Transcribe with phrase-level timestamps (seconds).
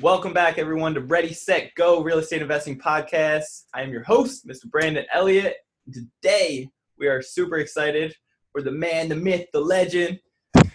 [0.00, 3.64] Welcome back, everyone, to Ready, Set, Go Real Estate Investing Podcast.
[3.74, 4.64] I am your host, Mr.
[4.64, 5.56] Brandon Elliott.
[5.92, 8.14] Today, we are super excited
[8.50, 10.18] for the man, the myth, the legend,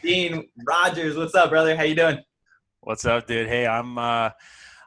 [0.04, 1.18] Dean Rogers.
[1.18, 1.76] What's up, brother?
[1.76, 2.20] How you doing?
[2.82, 3.48] What's up, dude?
[3.48, 4.30] Hey, I'm uh,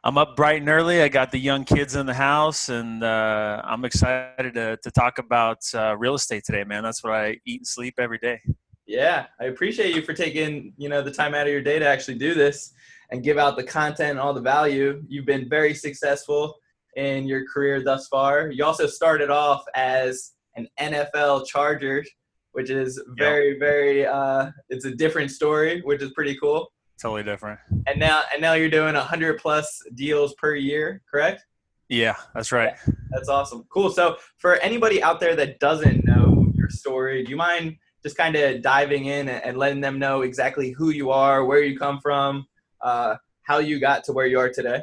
[0.04, 1.02] I'm up bright and early.
[1.02, 5.18] I got the young kids in the house, and uh, I'm excited to, to talk
[5.18, 6.84] about uh, real estate today, man.
[6.84, 8.40] That's what I eat and sleep every day.
[8.86, 11.86] Yeah, I appreciate you for taking you know the time out of your day to
[11.88, 12.72] actually do this
[13.10, 15.02] and give out the content and all the value.
[15.08, 16.58] You've been very successful
[16.96, 18.50] in your career thus far.
[18.50, 22.04] You also started off as an NFL Charger,
[22.52, 23.60] which is very, yep.
[23.60, 26.70] very, uh, it's a different story, which is pretty cool.
[27.00, 27.60] Totally different.
[27.86, 31.44] And now, and now you're doing a hundred plus deals per year, correct?
[31.88, 32.74] Yeah, that's right.
[32.86, 33.64] Yeah, that's awesome.
[33.70, 33.90] Cool.
[33.90, 38.36] So for anybody out there that doesn't know your story, do you mind just kind
[38.36, 42.46] of diving in and letting them know exactly who you are, where you come from,
[42.80, 44.82] uh, how you got to where you are today?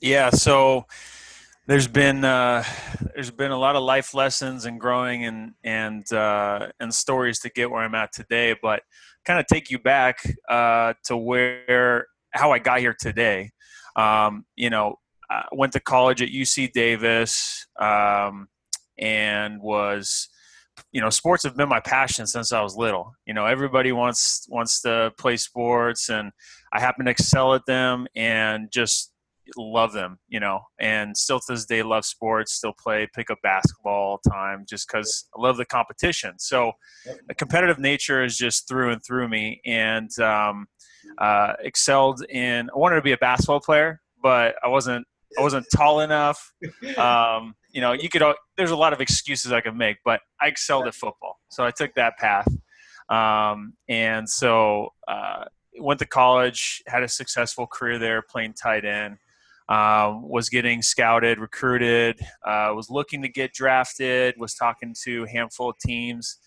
[0.00, 0.86] Yeah, so
[1.66, 2.64] there's been uh,
[3.14, 7.50] there's been a lot of life lessons and growing and and uh, and stories to
[7.50, 8.82] get where I'm at today, but
[9.24, 13.50] kind of take you back uh, to where how I got here today.
[13.94, 14.96] Um, you know,
[15.30, 18.48] I went to college at UC Davis um,
[18.98, 20.28] and was
[20.90, 24.46] you know sports have been my passion since i was little you know everybody wants
[24.48, 26.32] wants to play sports and
[26.72, 29.12] i happen to excel at them and just
[29.56, 33.38] love them you know and still to this day love sports still play pick up
[33.42, 36.72] basketball all the time just because i love the competition so
[37.26, 40.66] the competitive nature is just through and through me and um,
[41.18, 45.04] uh, excelled in i wanted to be a basketball player but i wasn't
[45.36, 46.52] i wasn't tall enough
[46.96, 48.22] um, you know, you could.
[48.56, 51.70] There's a lot of excuses I could make, but I excelled at football, so I
[51.70, 52.48] took that path.
[53.08, 55.44] Um, and so uh,
[55.78, 59.18] went to college, had a successful career there, playing tight end.
[59.68, 65.28] Um, was getting scouted, recruited, uh, was looking to get drafted, was talking to a
[65.30, 66.38] handful of teams,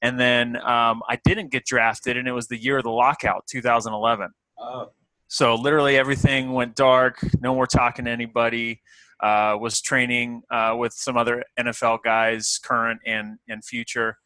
[0.00, 3.44] and then um, I didn't get drafted, and it was the year of the lockout,
[3.48, 4.30] 2011.
[4.58, 4.90] Oh.
[5.28, 7.18] So literally everything went dark.
[7.40, 8.82] No more talking to anybody.
[9.18, 14.16] Uh, was training uh, with some other NFL guys, current and and future,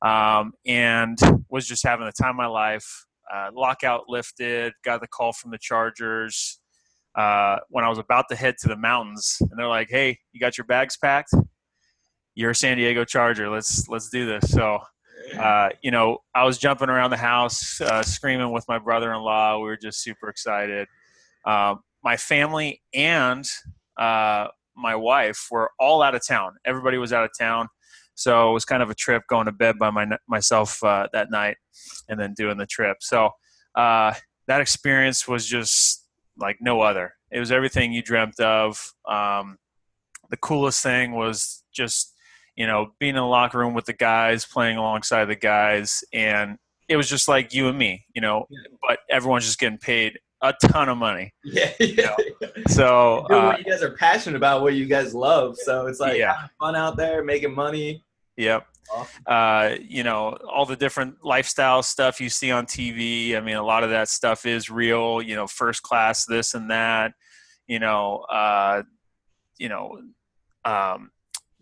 [0.00, 1.18] um, and
[1.50, 3.04] was just having the time of my life.
[3.32, 4.72] Uh, lockout lifted.
[4.84, 6.60] Got the call from the Chargers
[7.14, 10.40] uh, when I was about to head to the mountains, and they're like, "Hey, you
[10.40, 11.32] got your bags packed?
[12.34, 13.48] You're a San Diego Charger.
[13.48, 14.80] Let's let's do this." So.
[15.38, 19.56] Uh, you know, I was jumping around the house, uh, screaming with my brother-in-law.
[19.56, 20.86] We were just super excited.
[21.46, 23.44] Um, my family and
[23.96, 26.56] uh, my wife were all out of town.
[26.64, 27.68] Everybody was out of town.
[28.14, 31.30] So it was kind of a trip going to bed by my, myself uh, that
[31.30, 31.56] night
[32.08, 32.98] and then doing the trip.
[33.00, 33.30] So
[33.74, 34.14] uh,
[34.46, 36.06] that experience was just
[36.38, 37.14] like no other.
[37.30, 38.80] It was everything you dreamt of.
[39.08, 39.58] Um,
[40.30, 42.14] the coolest thing was just,
[42.56, 46.04] you know, being in the locker room with the guys, playing alongside the guys.
[46.12, 46.58] And
[46.88, 48.46] it was just like you and me, you know,
[48.86, 51.32] but everyone's just getting paid a ton of money.
[51.44, 51.72] Yeah.
[51.80, 52.16] You know?
[52.68, 55.56] So uh, you guys are passionate about, what you guys love.
[55.58, 56.46] So it's like yeah.
[56.60, 58.03] fun out there, making money.
[58.36, 58.66] Yep.
[59.26, 63.36] Uh, you know, all the different lifestyle stuff you see on TV.
[63.36, 65.22] I mean, a lot of that stuff is real.
[65.22, 67.14] You know, first class, this and that.
[67.66, 68.82] You know, uh,
[69.58, 70.00] you know,
[70.64, 71.10] um,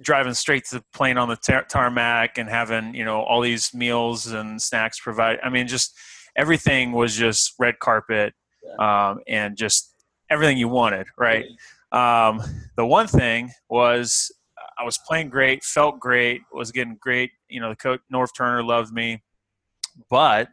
[0.00, 3.72] driving straight to the plane on the tar- tarmac and having you know all these
[3.72, 5.40] meals and snacks provided.
[5.44, 5.96] I mean, just
[6.36, 8.34] everything was just red carpet
[8.78, 9.94] um, and just
[10.30, 11.44] everything you wanted, right?
[11.92, 12.42] Um,
[12.76, 14.32] the one thing was
[14.78, 17.30] I was playing great, felt great, was getting great.
[17.48, 19.22] You know, the coach Norv Turner loved me,
[20.10, 20.48] but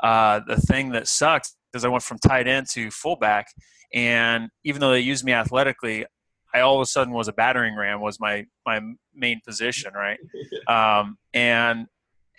[0.00, 3.46] uh, the thing that sucked is I went from tight end to fullback,
[3.92, 6.06] and even though they used me athletically,
[6.54, 8.80] I all of a sudden was a battering ram was my my
[9.14, 10.18] main position, right?
[10.66, 11.88] Um, and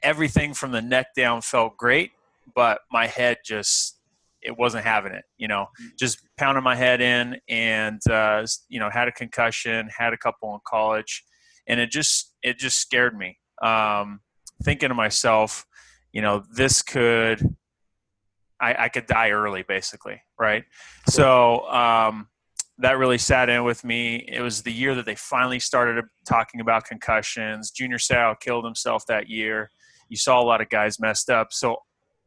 [0.01, 2.11] everything from the neck down felt great,
[2.55, 3.99] but my head just
[4.45, 5.23] it wasn't having it.
[5.37, 5.89] You know, mm.
[5.97, 10.53] just pounding my head in, and uh, you know, had a concussion, had a couple
[10.53, 11.23] in college,
[11.67, 13.37] and it just it just scared me.
[13.61, 14.19] Um,
[14.63, 15.65] thinking to myself,
[16.13, 17.55] you know, this could
[18.59, 20.63] I, I could die early, basically, right?
[21.09, 22.27] So um,
[22.77, 24.25] that really sat in with me.
[24.31, 27.71] It was the year that they finally started talking about concussions.
[27.71, 29.69] Junior Seau killed himself that year.
[30.09, 31.51] You saw a lot of guys messed up.
[31.51, 31.77] So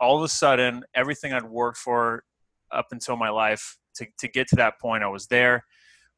[0.01, 2.25] all of a sudden, everything I'd worked for
[2.73, 5.65] up until my life to, to get to that point, I was there.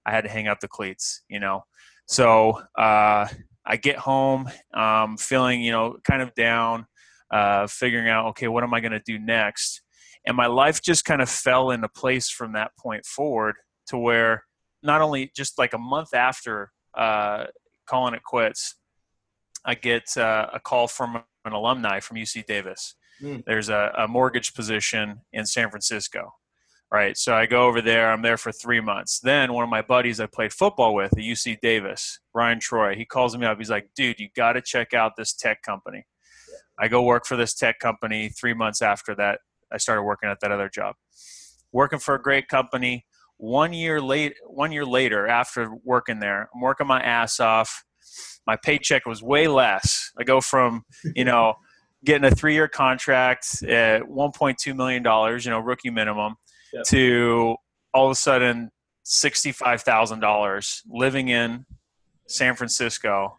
[0.07, 1.63] I had to hang up the cleats, you know.
[2.07, 3.29] So uh,
[3.65, 6.87] I get home, um, feeling, you know, kind of down,
[7.31, 9.83] uh, figuring out, okay, what am I going to do next?
[10.27, 13.57] And my life just kind of fell into place from that point forward
[13.89, 14.45] to where
[14.83, 17.45] not only just like a month after uh,
[17.87, 18.77] calling it quits,
[19.65, 22.95] I get uh, a call from an alumni from UC Davis.
[23.23, 23.45] Mm.
[23.45, 26.33] There's a, a, mortgage position in San Francisco,
[26.91, 27.17] right?
[27.17, 28.11] So I go over there.
[28.11, 29.21] I'm there for three months.
[29.21, 33.05] Then one of my buddies I played football with at UC Davis, Ryan Troy, he
[33.05, 33.59] calls me up.
[33.59, 36.07] He's like, "Dude, you got to check out this tech company."
[36.79, 38.31] I go work for this tech company.
[38.31, 39.41] Three months after that,
[39.71, 40.95] I started working at that other job.
[41.73, 43.05] Working for a great company
[43.41, 47.85] one year late one year later after working there i'm working my ass off
[48.47, 50.85] my paycheck was way less i go from
[51.17, 51.55] you know
[52.05, 56.35] getting a three year contract at 1.2 million dollars you know rookie minimum
[56.73, 56.85] yep.
[56.85, 57.57] to
[57.93, 58.71] all of a sudden
[59.05, 61.65] $65000 living in
[62.27, 63.37] san francisco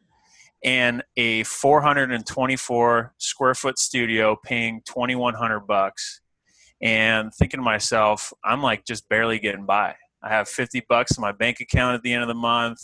[0.64, 6.22] and a 424 square foot studio paying 2100 bucks
[6.82, 9.96] and thinking to myself, I'm like just barely getting by.
[10.24, 12.80] I have 50 bucks in my bank account at the end of the month.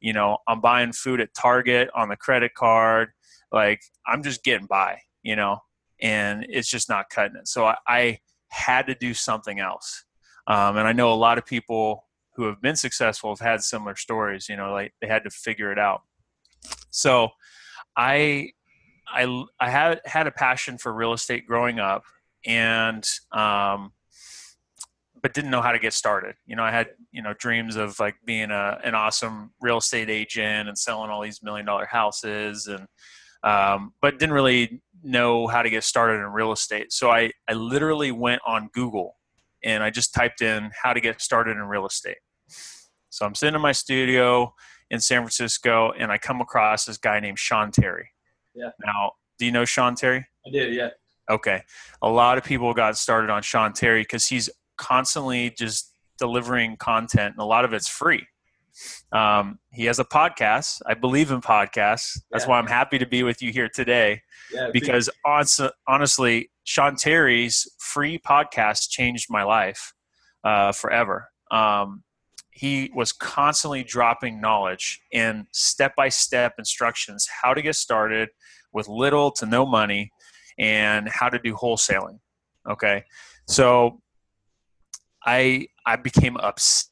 [0.00, 3.10] You know, I'm buying food at Target on the credit card.
[3.50, 5.58] Like, I'm just getting by, you know,
[6.00, 7.48] and it's just not cutting it.
[7.48, 8.18] So I, I
[8.48, 10.04] had to do something else.
[10.46, 12.04] Um, and I know a lot of people
[12.36, 15.72] who have been successful have had similar stories, you know, like they had to figure
[15.72, 16.02] it out.
[16.90, 17.30] So
[17.96, 18.52] I,
[19.08, 22.04] I, I had, had a passion for real estate growing up
[22.46, 23.92] and um,
[25.22, 26.36] but didn't know how to get started.
[26.46, 30.08] You know, I had you know dreams of like being a an awesome real estate
[30.08, 32.86] agent and selling all these million dollar houses, and
[33.46, 36.92] um, but didn't really know how to get started in real estate.
[36.92, 39.16] So I I literally went on Google
[39.62, 42.18] and I just typed in how to get started in real estate.
[43.10, 44.52] So I'm sitting in my studio
[44.90, 48.10] in San Francisco and I come across this guy named Sean Terry.
[48.54, 48.70] Yeah.
[48.84, 50.26] Now, do you know Sean Terry?
[50.46, 50.90] I do, yeah.
[51.30, 51.62] Okay.
[52.02, 57.34] A lot of people got started on Sean Terry because he's constantly just delivering content,
[57.34, 58.26] and a lot of it's free.
[59.12, 60.80] Um, he has a podcast.
[60.86, 62.20] I believe in podcasts.
[62.30, 62.50] That's yeah.
[62.50, 64.22] why I'm happy to be with you here today.
[64.52, 69.92] Yeah, because honestly, Sean Terry's free podcast changed my life
[70.44, 71.28] uh, forever.
[71.50, 72.02] Um,
[72.50, 78.30] he was constantly dropping knowledge and step by step instructions how to get started
[78.72, 80.10] with little to no money
[80.58, 82.18] and how to do wholesaling.
[82.68, 83.04] Okay.
[83.46, 84.00] So
[85.24, 86.90] I I became obsessed.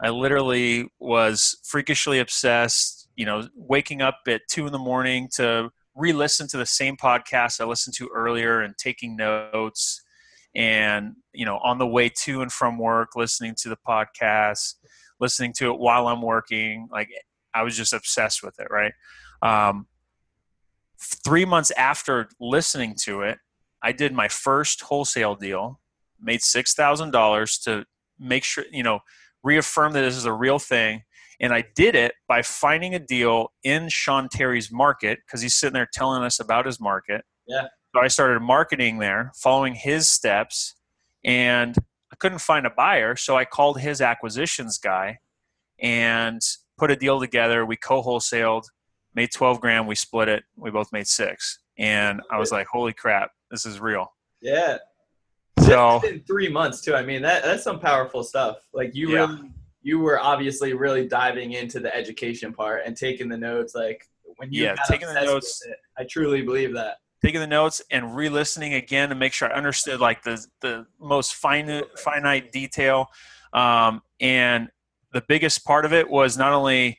[0.00, 5.70] I literally was freakishly obsessed, you know, waking up at two in the morning to
[5.94, 10.02] re-listen to the same podcast I listened to earlier and taking notes
[10.54, 14.74] and you know on the way to and from work listening to the podcast
[15.18, 17.08] listening to it while i'm working like
[17.54, 18.92] i was just obsessed with it right?
[19.42, 19.86] Um,
[21.02, 23.38] three months after listening to it,
[23.82, 25.80] I did my first wholesale deal,
[26.20, 27.84] made six thousand dollars to
[28.18, 29.00] make sure you know
[29.42, 31.02] reaffirm that this is a real thing.
[31.40, 35.74] And I did it by finding a deal in Sean Terry's market because he's sitting
[35.74, 37.24] there telling us about his market.
[37.46, 37.66] Yeah.
[37.94, 40.76] So I started marketing there, following his steps,
[41.24, 41.76] and
[42.12, 43.16] I couldn't find a buyer.
[43.16, 45.18] So I called his acquisitions guy
[45.80, 46.40] and
[46.78, 47.66] put a deal together.
[47.66, 48.64] We co wholesaled
[49.14, 49.88] made 12 grand.
[49.88, 50.44] We split it.
[50.56, 51.58] We both made six.
[51.78, 54.12] And I was like, holy crap, this is real.
[54.40, 54.78] Yeah.
[55.62, 56.94] So in three months too.
[56.94, 58.58] I mean, that, that's some powerful stuff.
[58.72, 59.26] Like you yeah.
[59.26, 59.50] really,
[59.82, 63.74] you were obviously really diving into the education part and taking the notes.
[63.74, 67.80] Like when you yeah, taking the notes, it, I truly believe that taking the notes
[67.90, 73.06] and re-listening again to make sure I understood like the the most finite finite detail.
[73.52, 74.68] Um, and
[75.12, 76.98] the biggest part of it was not only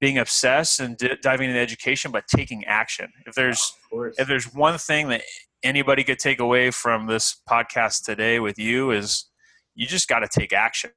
[0.00, 3.12] being obsessed and d- diving into education, but taking action.
[3.26, 5.22] If there's if there's one thing that
[5.62, 9.26] anybody could take away from this podcast today with you is
[9.74, 10.90] you just got to take action.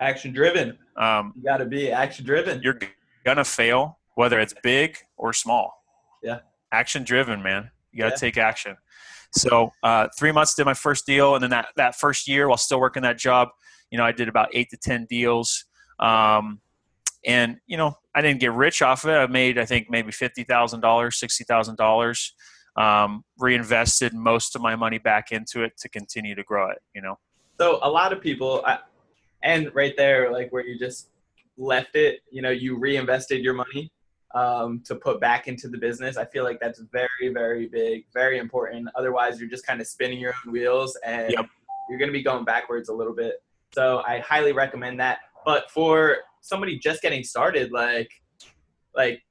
[0.00, 0.78] Action driven.
[0.96, 2.62] Um, you got to be action driven.
[2.62, 2.78] You're
[3.24, 5.72] gonna fail, whether it's big or small.
[6.22, 6.40] Yeah.
[6.72, 7.70] Action driven, man.
[7.92, 8.30] You got to yeah.
[8.30, 8.76] take action.
[9.32, 12.56] So uh, three months did my first deal, and then that that first year, while
[12.56, 13.48] still working that job,
[13.90, 15.64] you know, I did about eight to ten deals.
[15.98, 16.60] Um,
[17.26, 20.10] and you know i didn't get rich off of it i made i think maybe
[20.10, 22.30] $50000 $60000
[22.76, 27.02] um, reinvested most of my money back into it to continue to grow it you
[27.02, 27.18] know
[27.58, 28.78] so a lot of people I,
[29.42, 31.08] and right there, like where you just
[31.56, 33.90] left it, you know, you reinvested your money
[34.34, 36.16] um, to put back into the business.
[36.16, 38.88] I feel like that's very, very big, very important.
[38.94, 41.46] Otherwise, you're just kind of spinning your own wheels and yep.
[41.88, 43.42] you're going to be going backwards a little bit.
[43.72, 45.18] So I highly recommend that.
[45.44, 48.10] But for somebody just getting started, like,
[48.94, 49.22] like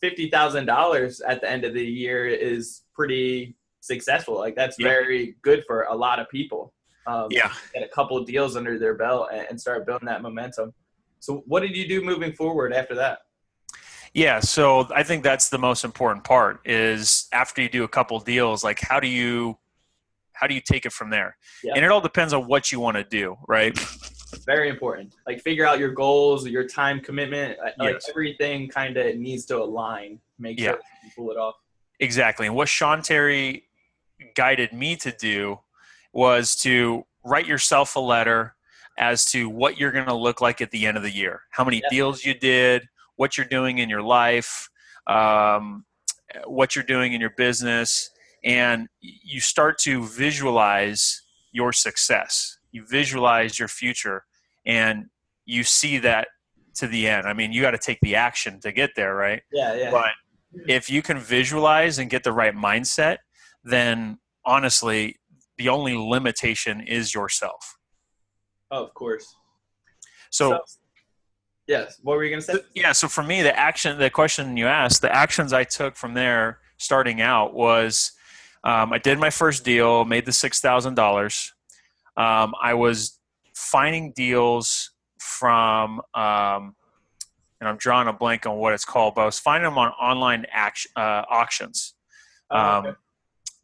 [0.00, 4.38] fifty thousand dollars at the end of the year is pretty successful.
[4.38, 4.88] Like that's yep.
[4.88, 6.72] very good for a lot of people.
[7.06, 10.22] Um, yeah, get a couple of deals under their belt and, and start building that
[10.22, 10.72] momentum.
[11.18, 13.20] So, what did you do moving forward after that?
[14.12, 18.18] Yeah, so I think that's the most important part is after you do a couple
[18.18, 19.56] deals, like how do you
[20.32, 21.36] how do you take it from there?
[21.62, 21.74] Yeah.
[21.76, 23.78] And it all depends on what you want to do, right?
[24.46, 25.14] Very important.
[25.26, 28.08] Like figure out your goals, your time commitment, like yes.
[28.08, 30.20] everything kind of needs to align.
[30.38, 30.70] Make yeah.
[30.70, 31.56] sure you pull it off.
[32.00, 32.46] Exactly.
[32.46, 33.64] And what Sean Terry
[34.34, 35.60] guided me to do
[36.12, 38.54] was to write yourself a letter
[38.98, 41.42] as to what you're going to look like at the end of the year.
[41.50, 44.68] How many deals you did, what you're doing in your life,
[45.06, 45.84] um,
[46.44, 48.10] what you're doing in your business,
[48.44, 51.22] and you start to visualize
[51.52, 52.58] your success.
[52.72, 54.24] You visualize your future,
[54.66, 55.06] and
[55.44, 56.28] you see that
[56.76, 57.26] to the end.
[57.26, 59.42] I mean, you got to take the action to get there, right?
[59.52, 59.90] Yeah, yeah.
[59.90, 60.10] But
[60.66, 63.18] if you can visualize and get the right mindset,
[63.64, 65.16] then honestly,
[65.58, 67.76] the only limitation is yourself.
[68.70, 69.34] Oh, of course.
[70.30, 70.60] So, so
[71.70, 72.00] Yes.
[72.02, 72.58] What were you going to say?
[72.74, 72.90] Yeah.
[72.90, 76.58] So for me, the action, the question you asked, the actions I took from there
[76.78, 78.10] starting out was
[78.64, 81.50] um, I did my first deal, made the $6,000.
[82.16, 83.18] Um, I was
[83.54, 86.74] finding deals from, um,
[87.60, 89.90] and I'm drawing a blank on what it's called, but I was finding them on
[89.92, 91.94] online action, uh, auctions.
[92.50, 92.88] Oh, okay.
[92.88, 92.96] Um,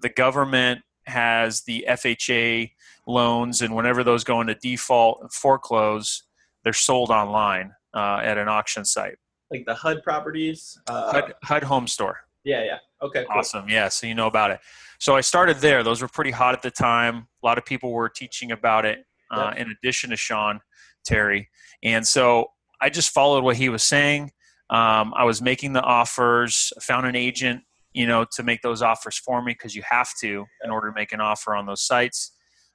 [0.00, 2.72] the government has the FHA
[3.06, 6.24] loans, and whenever those go into default and foreclose,
[6.64, 9.16] they're sold online uh, at an auction site.
[9.50, 10.78] Like the HUD properties?
[10.86, 12.18] Uh, HUD, HUD Home Store.
[12.44, 12.78] Yeah, yeah.
[13.02, 13.24] Okay.
[13.24, 13.38] Cool.
[13.38, 13.68] Awesome.
[13.68, 13.88] Yeah.
[13.88, 14.60] So you know about it.
[14.98, 15.82] So I started there.
[15.82, 17.26] Those were pretty hot at the time.
[17.42, 19.04] A lot of people were teaching about it.
[19.30, 19.66] Uh, yep.
[19.66, 20.60] In addition to Sean
[21.04, 21.48] Terry,
[21.82, 22.46] and so
[22.80, 24.30] I just followed what he was saying.
[24.70, 26.72] Um, I was making the offers.
[26.82, 27.62] Found an agent,
[27.92, 30.94] you know, to make those offers for me because you have to in order to
[30.94, 32.32] make an offer on those sites.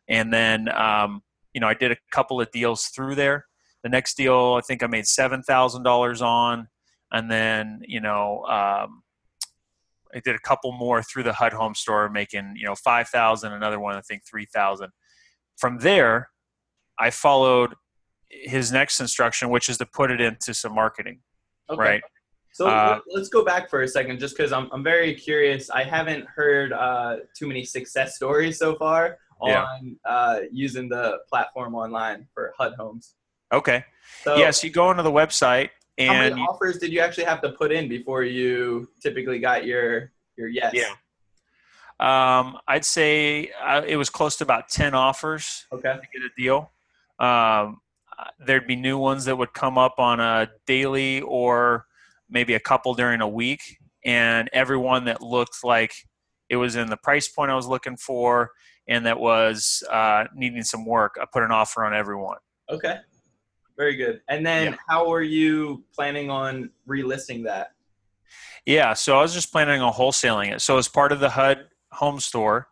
[0.10, 1.22] And then, um,
[1.54, 3.46] you know, I did a couple of deals through there.
[3.84, 6.68] The next deal, I think I made seven thousand dollars on,
[7.12, 9.04] and then you know um,
[10.16, 13.54] I did a couple more through the HUD Home Store, making you know five thousand.
[13.54, 14.92] Another one, I think three thousand.
[15.58, 16.30] From there,
[17.00, 17.74] I followed
[18.30, 21.20] his next instruction, which is to put it into some marketing.
[21.70, 21.82] Okay.
[21.82, 22.02] Right.
[22.54, 25.70] So uh, let's go back for a second, just because I'm I'm very curious.
[25.70, 29.50] I haven't heard uh, too many success stories so far on
[30.06, 30.12] yeah.
[30.12, 33.16] uh, using the platform online for HUD homes.
[33.54, 33.84] Okay.
[34.24, 35.70] So, yes, you go onto the website
[36.08, 39.66] and how many offers did you actually have to put in before you typically got
[39.66, 40.74] your your yes?
[40.74, 40.94] Yeah.
[42.00, 45.94] Um, I'd say uh, it was close to about ten offers okay.
[45.94, 46.72] to get a deal.
[47.20, 47.82] Um,
[48.40, 51.86] there'd be new ones that would come up on a daily or
[52.30, 55.94] maybe a couple during a week, and everyone that looked like
[56.50, 58.52] it was in the price point I was looking for
[58.88, 62.38] and that was uh, needing some work, I put an offer on everyone.
[62.70, 62.98] Okay.
[63.78, 64.22] Very good.
[64.30, 64.78] And then yeah.
[64.88, 67.74] how are you planning on relisting that?
[68.66, 70.62] Yeah, so I was just planning on wholesaling it.
[70.62, 72.68] So as part of the HUD home store,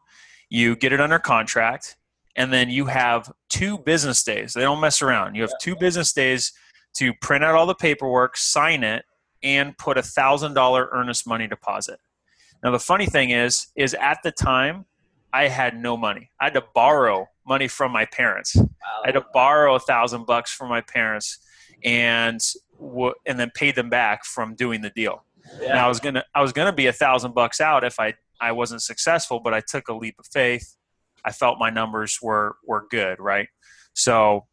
[0.50, 1.98] you get it under contract
[2.36, 4.54] and then you have two business days.
[4.54, 5.36] They don't mess around.
[5.36, 6.54] You have two business days
[6.96, 9.04] to print out all the paperwork, sign it,
[9.44, 12.00] and put a thousand dollar earnest money deposit.
[12.64, 14.86] Now the funny thing is, is at the time
[15.34, 16.32] I had no money.
[16.40, 18.56] I had to borrow money from my parents.
[18.56, 18.68] Wow.
[19.04, 21.40] I had to borrow a thousand bucks from my parents,
[21.84, 22.40] and
[22.80, 25.26] w- and then pay them back from doing the deal.
[25.60, 25.72] Yeah.
[25.72, 28.54] And I was gonna I was gonna be a thousand bucks out if I I
[28.54, 30.78] wasn't successful, but I took a leap of faith.
[31.26, 33.50] I felt my numbers were were good, right?
[33.94, 34.48] So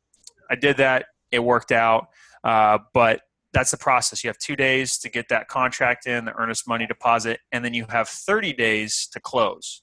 [0.51, 1.07] I did that.
[1.31, 2.09] It worked out,
[2.43, 3.21] uh, but
[3.53, 4.23] that's the process.
[4.23, 7.73] You have two days to get that contract in, the earnest money deposit, and then
[7.73, 9.83] you have 30 days to close.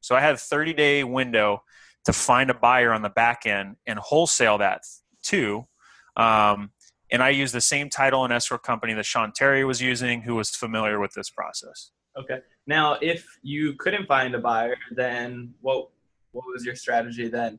[0.00, 1.62] So I had a 30 day window
[2.04, 4.82] to find a buyer on the back end and wholesale that
[5.22, 5.66] too.
[6.16, 6.70] Um,
[7.12, 10.34] and I used the same title and escrow company that Sean Terry was using, who
[10.34, 11.90] was familiar with this process.
[12.18, 12.38] Okay.
[12.66, 15.88] Now, if you couldn't find a buyer, then what
[16.32, 17.58] what was your strategy then?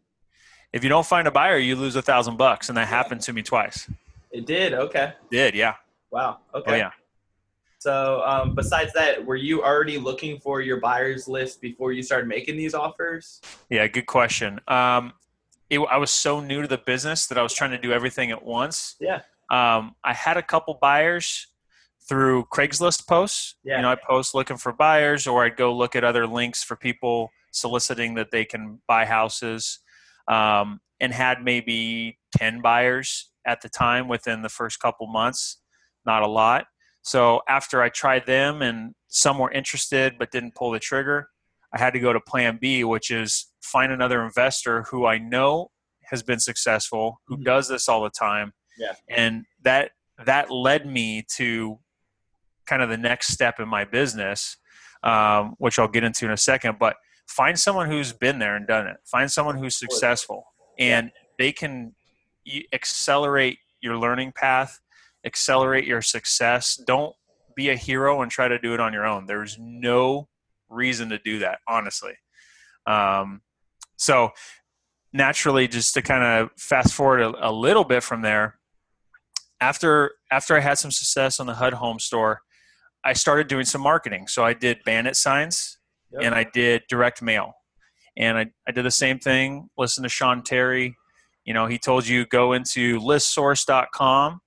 [0.72, 3.34] If you don't find a buyer, you lose a thousand bucks, and that happened to
[3.34, 3.90] me twice.
[4.32, 4.74] It did.
[4.74, 5.14] Okay.
[5.32, 5.76] It did yeah.
[6.12, 6.40] Wow.
[6.56, 6.72] Okay.
[6.72, 6.92] Oh, yeah.
[7.82, 12.28] So, um, besides that, were you already looking for your buyers list before you started
[12.28, 13.42] making these offers?
[13.72, 14.60] Yeah, good question.
[14.68, 15.14] Um,
[15.68, 18.30] it, I was so new to the business that I was trying to do everything
[18.30, 18.98] at once.
[19.00, 19.22] Yeah.
[19.50, 21.48] Um, I had a couple buyers
[22.08, 23.56] through Craigslist posts.
[23.64, 23.78] Yeah.
[23.78, 26.76] You know, I post looking for buyers, or I'd go look at other links for
[26.76, 29.80] people soliciting that they can buy houses,
[30.28, 35.58] um, and had maybe ten buyers at the time within the first couple months.
[36.06, 36.68] Not a lot.
[37.04, 41.30] So after I tried them and some were interested but didn't pull the trigger,
[41.74, 45.72] I had to go to plan B, which is find another investor who I know
[46.04, 47.46] has been successful, who Mhm.
[47.46, 48.54] does this all the time.
[48.78, 48.94] Yeah.
[49.10, 49.92] And that
[50.26, 51.80] that led me to
[52.68, 54.58] kind of the next step in my business,
[55.02, 56.78] um, which I'll get into in a second.
[56.78, 58.98] But find someone who's been there and done it.
[59.06, 61.96] Find someone who's successful, and they can
[62.72, 64.80] accelerate your learning path,
[65.26, 66.82] accelerate your success.
[66.88, 67.14] Don't
[67.56, 69.26] be a hero and try to do it on your own.
[69.26, 70.28] There's no
[70.70, 72.14] reason to do that, honestly.
[72.88, 73.42] Um,
[73.98, 74.30] so
[75.14, 78.58] naturally, just to kind of fast forward a, a little bit from there,
[79.60, 82.42] after after I had some success on the HUD home store,
[83.06, 84.28] I started doing some marketing.
[84.28, 85.78] So I did bandit signs
[86.14, 86.24] Yep.
[86.24, 87.54] and I did direct mail.
[88.18, 90.98] And I, I did the same thing, listen to Sean Terry.
[91.46, 94.42] You know, he told you go into listsource.com,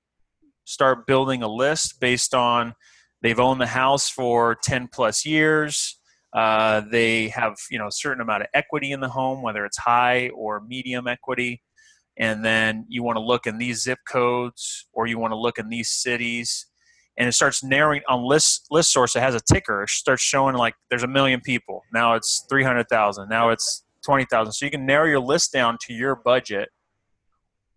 [0.65, 2.75] start building a list based on
[3.23, 5.99] they've owned the house for 10 plus years.
[6.33, 9.79] Uh, they have, you know, a certain amount of equity in the home, whether it's
[9.79, 11.63] high or medium equity.
[12.17, 15.59] And then you want to look in these zip codes or you want to look
[15.59, 16.67] in these cities.
[17.17, 19.85] And it starts narrowing on list list source it has a ticker.
[19.85, 21.83] It starts showing like there's a million people.
[21.93, 26.17] Now it's 300000 now it's 20000 so you can narrow your list down to your
[26.17, 26.69] budget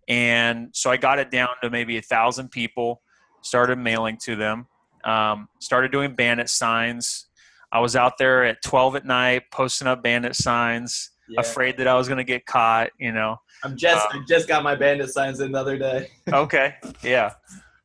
[0.08, 3.02] and so i got it down to maybe a thousand people
[3.42, 4.68] started mailing to them
[5.04, 7.28] um, started doing bandit signs
[7.72, 11.42] i was out there at 12 at night posting up bandit signs Yeah.
[11.42, 14.48] afraid that i was going to get caught you know I'm just Uh, I just
[14.48, 16.10] got my bandit signs in the other day.
[16.32, 17.34] okay yeah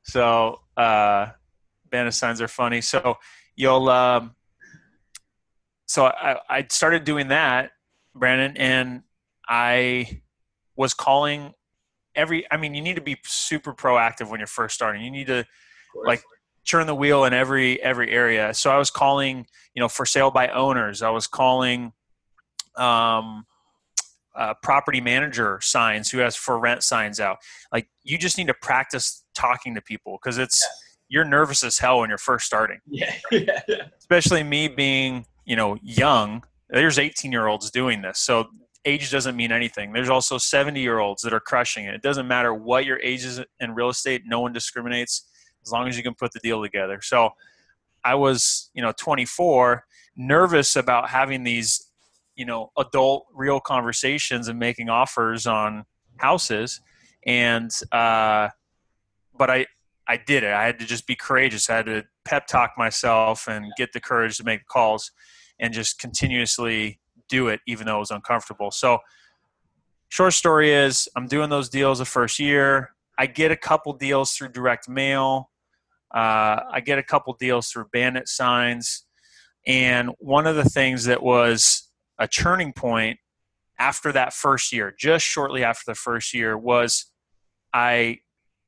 [0.03, 1.27] so uh
[1.91, 3.17] bandit signs are funny so
[3.57, 4.35] you'll um
[5.87, 7.73] so i i started doing that
[8.15, 9.03] brandon and
[9.49, 10.21] i
[10.77, 11.53] was calling
[12.15, 15.03] every i mean you need to be super proactive when you're first starting.
[15.03, 15.45] You need to
[16.05, 16.23] like
[16.69, 18.55] turn the wheel in every every area.
[18.55, 21.03] So i was calling you know for sale by owners.
[21.03, 21.93] I was calling
[22.77, 23.45] um
[24.35, 27.39] uh, property manager signs who has for rent signs out.
[27.73, 30.67] Like you just need to practice talking to people because it's
[31.09, 32.79] you're nervous as hell when you're first starting.
[32.87, 33.85] Yeah, yeah, yeah.
[33.99, 36.45] especially me being you know young.
[36.71, 38.19] There's 18 year olds doing this.
[38.19, 38.47] So
[38.85, 39.93] age doesn't mean anything.
[39.93, 41.95] There's also 70 year olds that are crushing it.
[41.95, 45.29] It doesn't matter what your age is in real estate no one discriminates
[45.65, 47.01] as long as you can put the deal together.
[47.03, 47.31] So
[48.05, 49.85] i was you know 24
[50.17, 51.91] nervous about having these
[52.35, 55.85] you know adult real conversations and making offers on
[56.17, 56.81] houses.
[57.25, 58.49] And uh
[59.39, 59.67] but i
[60.09, 60.53] i did it.
[60.53, 61.71] I had to just be courageous.
[61.71, 65.13] I had to pep talk myself and get the courage to make calls
[65.61, 66.99] and just continuously
[67.37, 68.71] do it even though it was uncomfortable.
[68.71, 68.99] So
[70.11, 72.91] short story is i'm doing those deals the first year.
[73.19, 75.51] I get a couple deals through direct mail.
[76.15, 79.07] Uh, i get a couple deals through bandit signs.
[79.67, 83.19] And one of the things that was a turning point
[83.79, 86.91] after that first year just shortly after the first year was
[87.73, 88.19] i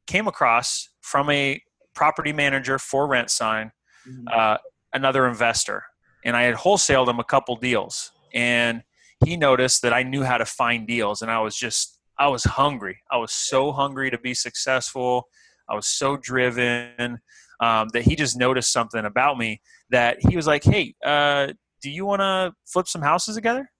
[0.07, 1.61] came across from a
[1.95, 3.71] property manager for rent sign
[4.09, 4.25] Mhm.
[4.37, 4.59] uh,
[4.93, 5.79] another investor.
[6.27, 8.83] And i had wholesaled him a couple deals and
[9.25, 12.45] he noticed that i knew how to find deals and i was just i was
[12.45, 12.99] hungry.
[13.11, 15.29] I was so hungry to be successful.
[15.69, 17.19] I was so driven
[17.61, 21.49] um, that he just noticed something about me that he was like hey uh,
[21.83, 23.71] do you want to flip some houses together?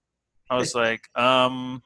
[0.49, 1.81] I was like um,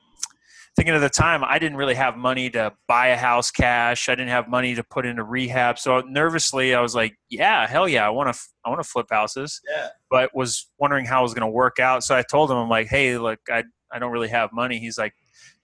[0.75, 4.09] thinking at the time i didn't really have money to buy a house cash.
[4.09, 5.79] I didn't have money to put into rehab.
[5.79, 9.07] So nervously i was like yeah hell yeah i want to i want to flip
[9.09, 9.61] houses.
[9.69, 9.87] Yeah.
[10.09, 12.03] but was wondering how it was going to work out.
[12.03, 14.79] So i told him i'm like hey look i i don't really have money.
[14.79, 15.13] He's like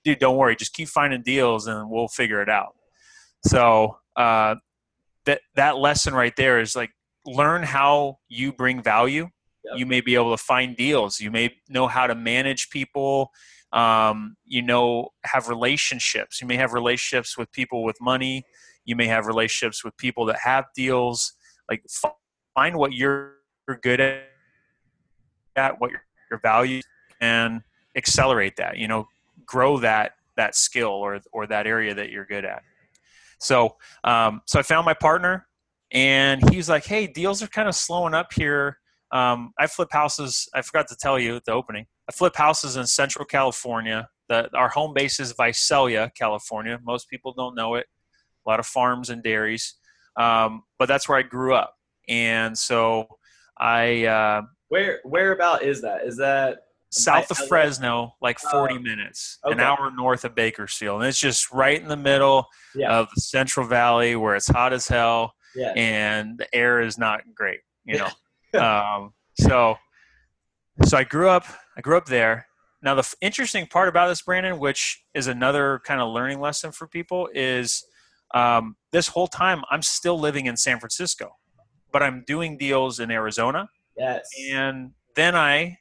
[0.03, 2.75] dude don't worry just keep finding deals and we'll figure it out.
[3.45, 4.55] So uh
[5.25, 6.91] that that lesson right there is like
[7.25, 9.29] learn how you bring value.
[9.65, 9.79] Yep.
[9.79, 11.19] you may be able to find deals.
[11.19, 13.31] You may know how to manage people
[13.75, 16.41] um, you know have relationships.
[16.41, 18.43] You may have relationships with people with money.
[18.85, 21.33] You may have relationships with people that have deals.
[21.69, 21.83] Like
[22.55, 23.35] find what you're
[23.81, 24.23] good at
[25.55, 26.01] at what your,
[26.41, 26.83] values
[27.21, 27.61] and
[27.95, 29.07] accelerate that you know
[29.45, 32.61] grow that that skill or or that area that you're good at.
[33.39, 35.47] So um, so i found my partner
[35.91, 38.79] and he was like hey deals are kind of slowing up here
[39.15, 42.75] um, i flip houses i forgot to tell you at the opening i flip houses
[42.75, 46.79] in central california The, our home base is Visalia, California.
[46.83, 47.85] Most people don't know it.
[48.45, 49.75] A lot of farms and dairies,
[50.17, 51.73] um, but that's where I grew up.
[52.07, 53.07] And so
[53.57, 56.05] I uh, where where about is that?
[56.05, 56.59] Is that
[56.91, 59.53] south of Fresno, like 40 uh, minutes, okay.
[59.53, 62.97] an hour north of Bakersfield, and it's just right in the middle yeah.
[62.97, 65.73] of the Central Valley where it's hot as hell, yeah.
[65.75, 67.59] and the air is not great.
[67.85, 68.09] You know,
[68.57, 69.77] um, so
[70.83, 71.45] so I grew up.
[71.77, 72.47] I grew up there.
[72.81, 76.71] Now the f- interesting part about this, Brandon, which is another kind of learning lesson
[76.71, 77.85] for people, is
[78.33, 81.31] um, this whole time I'm still living in San Francisco,
[81.91, 83.69] but I'm doing deals in Arizona.
[83.97, 84.27] Yes.
[84.51, 85.77] And then I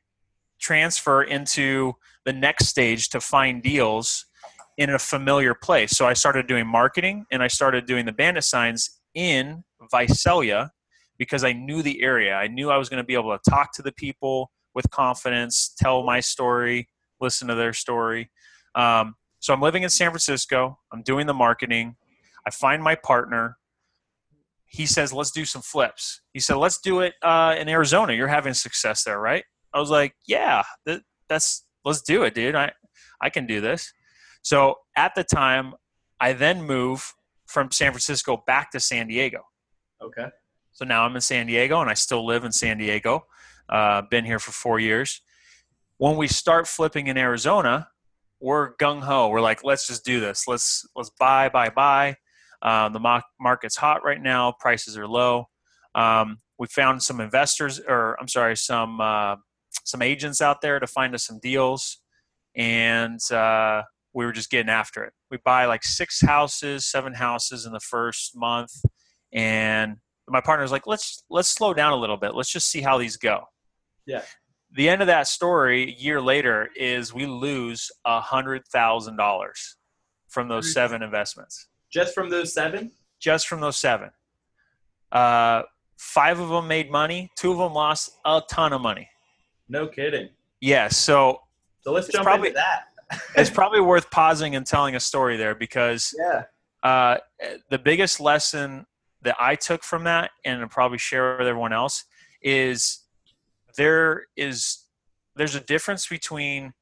[0.60, 4.26] transfer into the next stage to find deals
[4.78, 5.92] in a familiar place.
[5.92, 10.72] So I started doing marketing and I started doing the bandit signs in Visalia
[11.18, 12.34] because I knew the area.
[12.34, 15.74] I knew I was going to be able to talk to the people with confidence,
[15.78, 16.88] tell my story,
[17.20, 18.30] listen to their story.
[18.74, 20.78] Um, so I'm living in San Francisco.
[20.92, 21.96] I'm doing the marketing.
[22.46, 23.56] I find my partner.
[24.66, 26.20] He says, let's do some flips.
[26.32, 28.12] He said, let's do it uh, in Arizona.
[28.12, 29.44] You're having success there, right?
[29.72, 32.56] I was like, yeah, that, that's, let's do it, dude.
[32.56, 32.72] I,
[33.20, 33.92] I can do this.
[34.42, 35.74] So at the time,
[36.20, 37.14] I then move
[37.46, 39.42] from San Francisco back to San Diego.
[40.02, 40.28] Okay.
[40.74, 43.26] So now I'm in San Diego and I still live in San Diego.
[43.68, 45.22] Uh, been here for four years.
[45.98, 47.88] When we start flipping in Arizona,
[48.40, 49.28] we're gung ho.
[49.28, 50.46] We're like, let's just do this.
[50.48, 52.16] Let's let's buy, buy, buy.
[52.60, 54.52] Um, the market's hot right now.
[54.58, 55.46] Prices are low.
[55.94, 59.36] Um, we found some investors, or I'm sorry, some uh,
[59.84, 61.98] some agents out there to find us some deals,
[62.56, 63.82] and uh,
[64.12, 65.12] we were just getting after it.
[65.30, 68.72] We buy like six houses, seven houses in the first month,
[69.32, 72.34] and my partner's like, let's let's slow down a little bit.
[72.34, 73.44] Let's just see how these go.
[74.06, 74.22] Yeah.
[74.72, 79.76] The end of that story, a year later, is we lose a hundred thousand dollars
[80.28, 81.68] from those seven investments.
[81.92, 82.90] Just from those seven?
[83.20, 84.10] Just from those seven.
[85.12, 85.62] Uh,
[85.96, 87.30] five of them made money.
[87.36, 89.08] Two of them lost a ton of money.
[89.68, 90.30] No kidding.
[90.60, 90.88] Yeah.
[90.88, 91.40] So.
[91.82, 93.20] So let's jump probably, into that.
[93.36, 96.44] it's probably worth pausing and telling a story there because yeah.
[96.84, 97.16] Uh,
[97.70, 98.84] the biggest lesson
[99.24, 102.04] that I took from that, and I'll probably share with everyone else,
[102.42, 103.00] is
[103.76, 104.84] there is
[105.36, 106.72] there's a difference between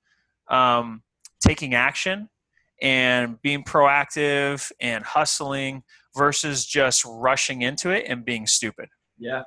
[0.48, 1.02] um,
[1.40, 2.28] taking action
[2.82, 5.82] and being proactive and hustling
[6.16, 8.88] versus just rushing into it and being stupid.
[9.18, 9.44] Yeah.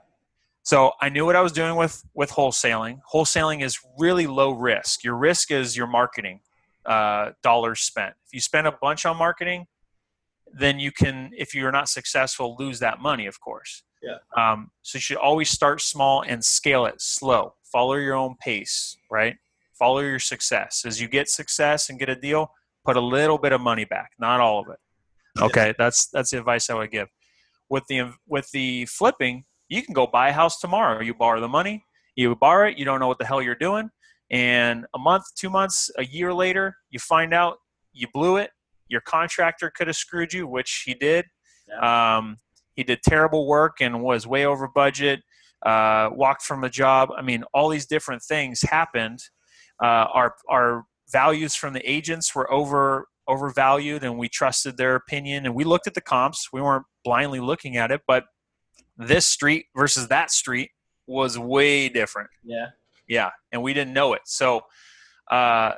[0.63, 3.01] So I knew what I was doing with with wholesaling.
[3.13, 5.03] Wholesaling is really low risk.
[5.03, 6.39] Your risk is your marketing
[6.85, 8.15] uh, dollars spent.
[8.25, 9.67] If you spend a bunch on marketing,
[10.57, 13.83] then you can, if you're not successful, lose that money, of course.
[14.01, 14.17] Yeah.
[14.37, 17.55] Um, so you should always start small and scale it slow.
[17.71, 19.35] Follow your own pace, right?
[19.77, 20.83] Follow your success.
[20.85, 22.51] As you get success and get a deal,
[22.85, 24.79] put a little bit of money back, not all of it.
[25.41, 27.09] Okay, that's that's the advice I would give.
[27.69, 31.01] With the with the flipping, you can go buy a house tomorrow.
[31.01, 31.83] You borrow the money,
[32.15, 33.89] you borrow it, you don't know what the hell you're doing,
[34.31, 37.57] and a month, two months, a year later, you find out
[37.91, 38.51] you blew it.
[38.87, 41.25] Your contractor could have screwed you, which he did.
[41.67, 42.17] Yeah.
[42.17, 42.37] Um,
[42.75, 45.21] he did terrible work and was way over budget.
[45.65, 47.09] Uh, walked from a job.
[47.17, 49.19] I mean, all these different things happened.
[49.81, 55.45] Uh, our our values from the agents were over overvalued, and we trusted their opinion.
[55.45, 56.49] And we looked at the comps.
[56.53, 58.25] We weren't blindly looking at it, but
[58.97, 60.69] this street versus that street
[61.07, 62.29] was way different.
[62.43, 62.67] Yeah,
[63.07, 64.21] yeah, and we didn't know it.
[64.25, 64.61] So,
[65.31, 65.73] uh,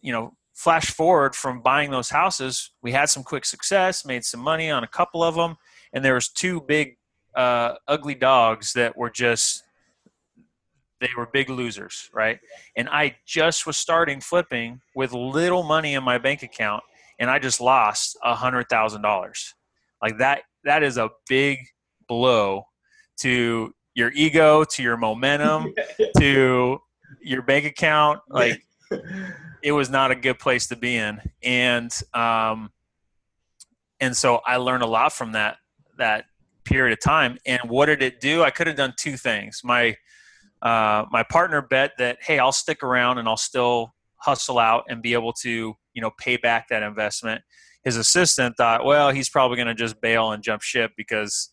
[0.00, 4.40] you know, flash forward from buying those houses, we had some quick success, made some
[4.40, 5.56] money on a couple of them,
[5.92, 6.96] and there was two big
[7.34, 9.64] uh, ugly dogs that were just
[11.00, 12.38] they were big losers, right?
[12.76, 16.82] And I just was starting flipping with little money in my bank account,
[17.18, 19.54] and I just lost a hundred thousand dollars.
[20.00, 21.58] Like that, that is a big
[22.08, 22.66] blow
[23.18, 25.74] to your ego, to your momentum,
[26.18, 26.78] to
[27.20, 28.20] your bank account.
[28.28, 28.64] Like
[29.62, 32.70] it was not a good place to be in, and um,
[34.00, 35.56] and so I learned a lot from that
[35.98, 36.26] that
[36.64, 37.38] period of time.
[37.46, 38.42] And what did it do?
[38.42, 39.60] I could have done two things.
[39.64, 39.96] My
[40.62, 45.02] uh, my partner bet that hey, I'll stick around and I'll still hustle out and
[45.02, 47.42] be able to you know pay back that investment.
[47.84, 51.50] His assistant thought, well, he's probably going to just bail and jump ship because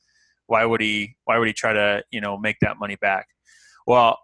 [0.47, 3.27] why would he why would he try to you know make that money back?
[3.85, 4.17] Well,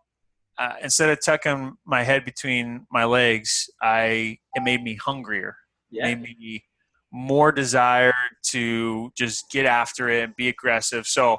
[0.57, 5.55] uh, instead of tucking my head between my legs, I it made me hungrier.
[5.89, 6.07] Yeah.
[6.07, 6.63] It made me
[7.11, 8.13] more desire
[8.47, 11.07] to just get after it and be aggressive.
[11.07, 11.37] So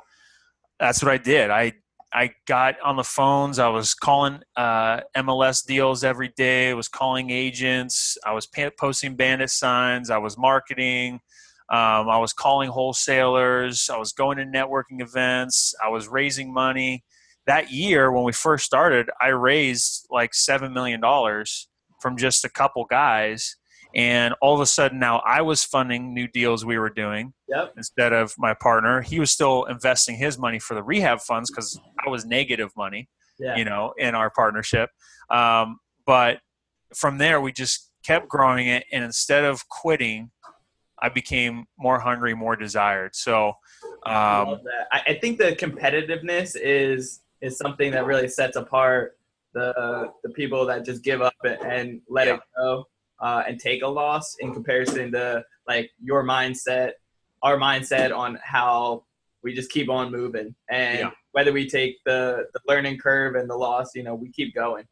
[0.78, 1.50] that's what I did.
[1.50, 1.72] I
[2.12, 3.58] I got on the phones.
[3.58, 6.70] I was calling uh, MLS deals every day.
[6.70, 8.16] I was calling agents.
[8.24, 10.08] I was posting bandit signs.
[10.08, 11.20] I was marketing.
[11.70, 13.90] Um, I was calling wholesalers.
[13.92, 15.74] I was going to networking events.
[15.84, 17.04] I was raising money.
[17.48, 21.00] That year, when we first started, I raised like $7 million
[22.00, 23.56] from just a couple guys
[23.94, 27.72] and all of a sudden now I was funding new deals we were doing yep.
[27.76, 29.00] instead of my partner.
[29.00, 33.08] He was still investing his money for the rehab funds because I was negative money,
[33.38, 33.56] yeah.
[33.56, 34.90] you know, in our partnership.
[35.30, 36.38] Um, but
[36.94, 40.30] from there, we just kept growing it, and instead of quitting,
[41.00, 43.14] I became more hungry, more desired.
[43.14, 43.48] So,
[44.06, 49.18] um, I, I think the competitiveness is is something that really sets apart
[49.54, 52.34] the the people that just give up and let yeah.
[52.34, 52.84] it go
[53.20, 56.92] uh, and take a loss in comparison to like your mindset,
[57.42, 59.04] our mindset on how
[59.42, 61.10] we just keep on moving and yeah.
[61.32, 64.84] whether we take the the learning curve and the loss, you know, we keep going.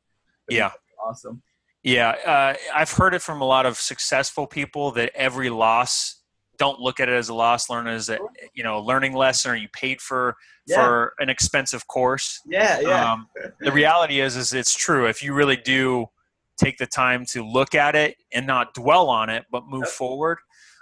[0.48, 0.70] yeah,
[1.04, 1.42] awesome.
[1.82, 6.15] Yeah, uh, I've heard it from a lot of successful people that every loss
[6.58, 8.18] don't look at it as a loss, learn as a
[8.54, 10.76] you know learning lesson, or you paid for yeah.
[10.76, 12.40] for an expensive course.
[12.46, 13.12] Yeah, yeah.
[13.12, 13.28] Um,
[13.60, 15.06] the reality is, is it's true.
[15.06, 16.08] If you really do
[16.56, 20.38] take the time to look at it and not dwell on it but move forward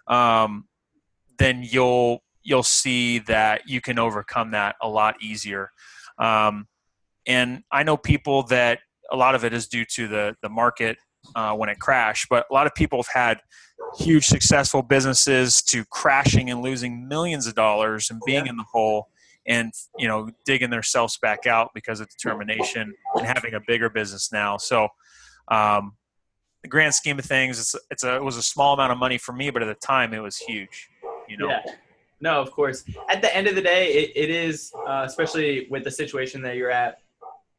[0.07, 0.67] um,
[1.39, 5.71] then you'll you'll see that you can overcome that a lot easier
[6.19, 6.67] um,
[7.27, 10.97] and i know people that a lot of it is due to the the market
[11.35, 13.41] uh, when it crashed but a lot of people have had
[13.99, 18.51] huge successful businesses to crashing and losing millions of dollars and being yeah.
[18.51, 19.09] in the hole
[19.47, 24.33] and you know digging themselves back out because of determination and having a bigger business
[24.33, 24.89] now so
[25.49, 25.93] um,
[26.65, 29.19] the grand scheme of things, it's it's a it was a small amount of money
[29.19, 30.91] for me, but at the time it was huge.
[31.29, 31.49] You know.
[31.49, 31.61] Yeah.
[32.21, 32.85] No, of course.
[33.11, 36.57] At the end of the day, it, it is, uh, especially with the situation that
[36.57, 37.01] you're at,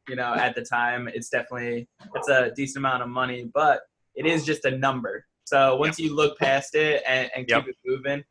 [0.08, 3.80] you know, at the time, it's definitely it's a decent amount of money, but
[4.14, 5.26] it is just a number.
[5.44, 6.08] So once yep.
[6.08, 7.68] you look past it and, and keep yep.
[7.68, 8.24] it moving,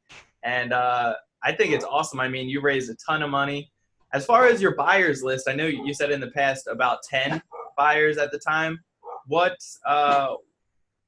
[0.43, 2.19] and uh, I think it's awesome.
[2.19, 3.71] I mean, you raised a ton of money.
[4.13, 7.41] As far as your buyers list, I know you said in the past about ten
[7.77, 8.79] buyers at the time
[9.27, 10.35] what uh,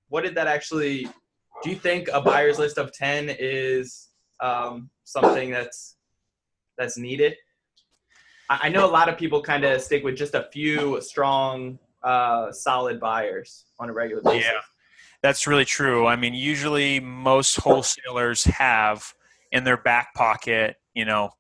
[0.10, 1.08] what did that actually?
[1.64, 5.96] Do you think a buyer's list of ten is um, something that's
[6.78, 7.36] that's needed?
[8.50, 11.80] I, I know a lot of people kind of stick with just a few strong,
[12.04, 14.50] uh, solid buyers on a regular basis.
[14.52, 14.62] Yeah,
[15.22, 16.08] that's really true.
[16.08, 19.14] I mean, usually most wholesalers have
[19.52, 21.32] in their back pocket, you know,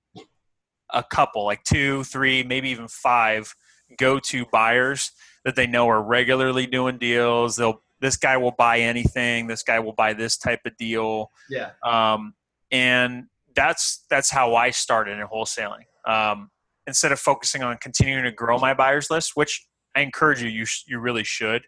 [0.93, 3.53] a couple, like two, three, maybe even five
[3.97, 5.11] go-to buyers
[5.45, 7.55] that they know are regularly doing deals.
[7.55, 9.47] They'll this guy will buy anything.
[9.47, 11.31] This guy will buy this type of deal.
[11.49, 11.71] Yeah.
[11.83, 12.35] Um,
[12.71, 15.85] and that's that's how I started in wholesaling.
[16.07, 16.51] Um,
[16.88, 20.65] instead of focusing on continuing to grow my buyers list, which I encourage you, you
[20.65, 21.63] sh- you really should,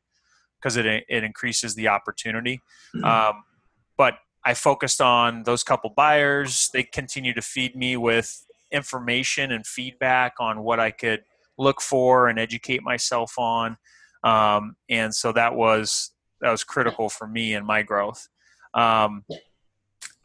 [0.60, 2.62] because it it increases the opportunity.
[2.96, 3.06] Mm-hmm.
[3.06, 3.44] Um,
[3.98, 6.70] but I focused on those couple buyers.
[6.74, 11.24] They continue to feed me with information and feedback on what I could
[11.58, 13.78] look for and educate myself on.
[14.24, 18.28] Um, and so that was that was critical for me and my growth.
[18.74, 19.26] Um,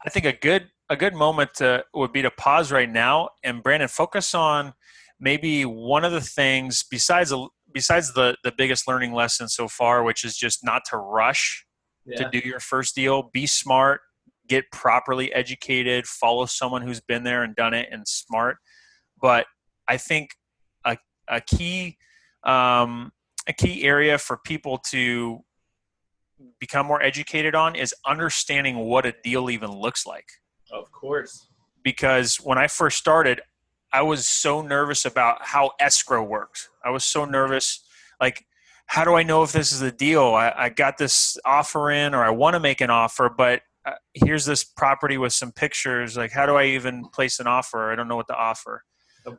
[0.05, 3.63] I think a good a good moment to, would be to pause right now and
[3.63, 4.73] Brandon focus on
[5.19, 7.33] maybe one of the things besides
[7.73, 11.65] besides the the biggest learning lesson so far, which is just not to rush
[12.05, 12.17] yeah.
[12.17, 13.29] to do your first deal.
[13.33, 14.01] Be smart,
[14.47, 18.57] get properly educated, follow someone who's been there and done it and smart.
[19.21, 19.47] But
[19.87, 20.31] I think
[21.27, 21.97] a key
[22.43, 23.11] um,
[23.47, 25.39] a key area for people to
[26.59, 30.25] become more educated on is understanding what a deal even looks like.
[30.79, 31.47] Of course.
[31.83, 33.41] Because when I first started,
[33.93, 36.69] I was so nervous about how escrow works.
[36.83, 37.83] I was so nervous,
[38.19, 38.45] like,
[38.87, 40.35] how do I know if this is a deal?
[40.35, 43.93] I, I got this offer in, or I want to make an offer, but uh,
[44.13, 46.17] here's this property with some pictures.
[46.17, 47.91] Like, how do I even place an offer?
[47.91, 48.83] I don't know what to offer.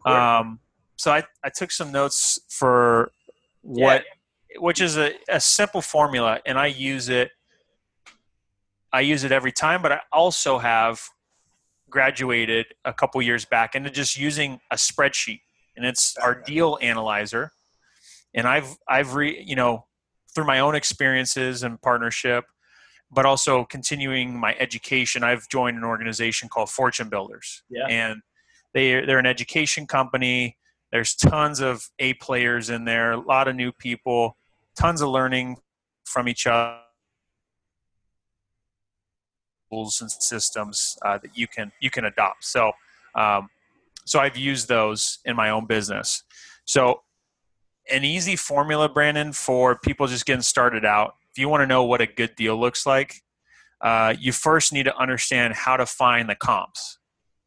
[0.04, 0.60] Um,
[0.96, 3.12] so I, I took some notes for
[3.62, 4.04] what
[4.50, 4.60] yeah.
[4.60, 7.30] which is a, a simple formula and I use it
[8.92, 11.00] I use it every time, but I also have
[11.90, 15.40] graduated a couple years back into just using a spreadsheet
[15.76, 17.52] and it's our deal analyzer.
[18.34, 19.86] And I've I've re you know
[20.34, 22.44] through my own experiences and partnership,
[23.10, 27.62] but also continuing my education, I've joined an organization called Fortune Builders.
[27.70, 27.86] Yeah.
[27.88, 28.22] And
[28.74, 30.56] they they're an education company
[30.92, 34.36] there's tons of A players in there, a lot of new people,
[34.78, 35.58] tons of learning
[36.04, 36.78] from each other
[39.76, 42.44] tools and systems uh, that you can you can adopt.
[42.44, 42.72] So
[43.14, 43.48] um,
[44.06, 46.22] so I've used those in my own business.
[46.64, 47.02] So,
[47.90, 51.14] an easy formula, Brandon, for people just getting started out.
[51.30, 53.22] If you want to know what a good deal looks like,
[53.80, 56.98] uh, you first need to understand how to find the comps,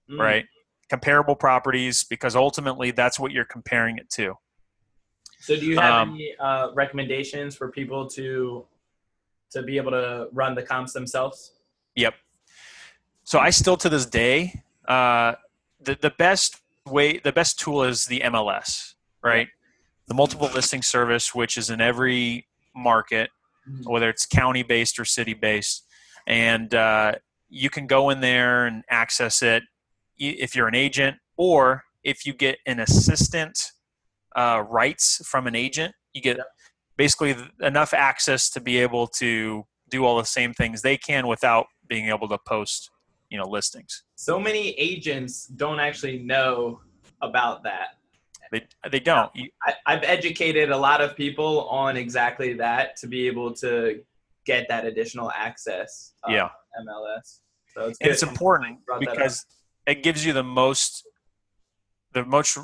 [0.09, 0.19] mm.
[0.19, 0.45] right?
[0.89, 4.35] Comparable properties, because ultimately that's what you're comparing it to.
[5.39, 8.65] So, do you have um, any uh, recommendations for people to
[9.51, 11.53] to be able to run the comps themselves?
[11.95, 12.13] Yep.
[13.23, 15.33] So, I still to this day, uh,
[15.79, 19.47] the the best way, the best tool is the MLS, right?
[20.07, 23.29] The multiple listing service, which is in every market,
[23.69, 23.89] mm-hmm.
[23.89, 25.85] whether it's county based or city based,
[26.25, 27.13] and uh,
[27.49, 29.63] you can go in there and access it
[30.17, 33.71] if you're an agent or if you get an assistant
[34.35, 36.37] uh, rights from an agent, you get
[36.97, 41.67] basically enough access to be able to do all the same things they can without
[41.87, 42.91] being able to post
[43.29, 44.03] you know listings.
[44.15, 46.81] So many agents don't actually know
[47.21, 47.95] about that.
[48.51, 49.31] They, they don't.
[49.63, 54.01] I, i've educated a lot of people on exactly that to be able to
[54.43, 56.49] get that additional access yeah.
[56.81, 57.41] Mls
[57.73, 59.45] so it's, it's important because
[59.85, 61.07] it gives you the most
[62.13, 62.57] the most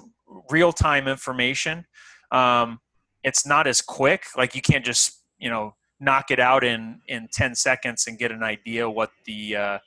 [0.49, 1.85] real time information.
[2.31, 2.79] Um,
[3.23, 4.25] it's not as quick.
[4.35, 8.31] Like you can't just you know knock it out in in 10 seconds and get
[8.31, 9.77] an idea what the uh,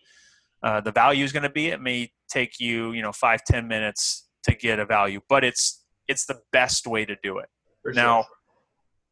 [0.63, 1.69] uh, the value is going to be.
[1.69, 5.85] It may take you, you know, five ten minutes to get a value, but it's
[6.09, 7.49] it's the best way to do it.
[7.83, 8.31] For now, sure.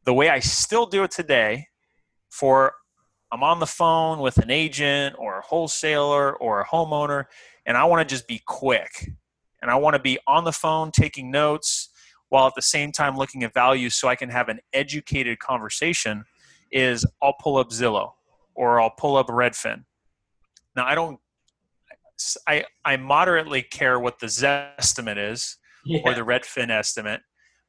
[0.05, 1.69] the way I still do it today,
[2.31, 2.75] for
[3.33, 7.25] I'm on the phone with an agent or a wholesaler or a homeowner,
[7.65, 9.11] and I want to just be quick,
[9.63, 11.91] and I want to be on the phone taking notes
[12.29, 16.25] while at the same time looking at values so I can have an educated conversation.
[16.77, 18.13] Is I'll pull up Zillow
[18.55, 19.85] or I'll pull up Redfin.
[20.75, 21.19] Now I don't
[22.47, 26.01] I, I moderately care what the Zestimate is yeah.
[26.05, 27.21] or the Redfin estimate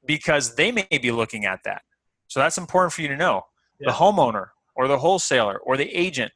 [0.05, 1.81] because they may be looking at that.
[2.27, 3.43] So that's important for you to know.
[3.79, 3.91] Yeah.
[3.91, 6.31] The homeowner or the wholesaler or the agent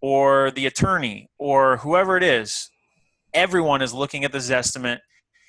[0.00, 2.70] or the attorney or whoever it is,
[3.32, 4.98] everyone is looking at the Zestimate.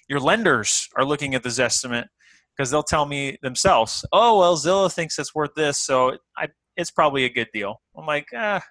[0.08, 2.08] Your lenders are looking at the Zestimate
[2.56, 6.92] because they'll tell me themselves, oh, well, Zillow thinks it's worth this, so I, it's
[6.92, 7.82] probably a good deal.
[7.98, 8.62] I'm like, ah,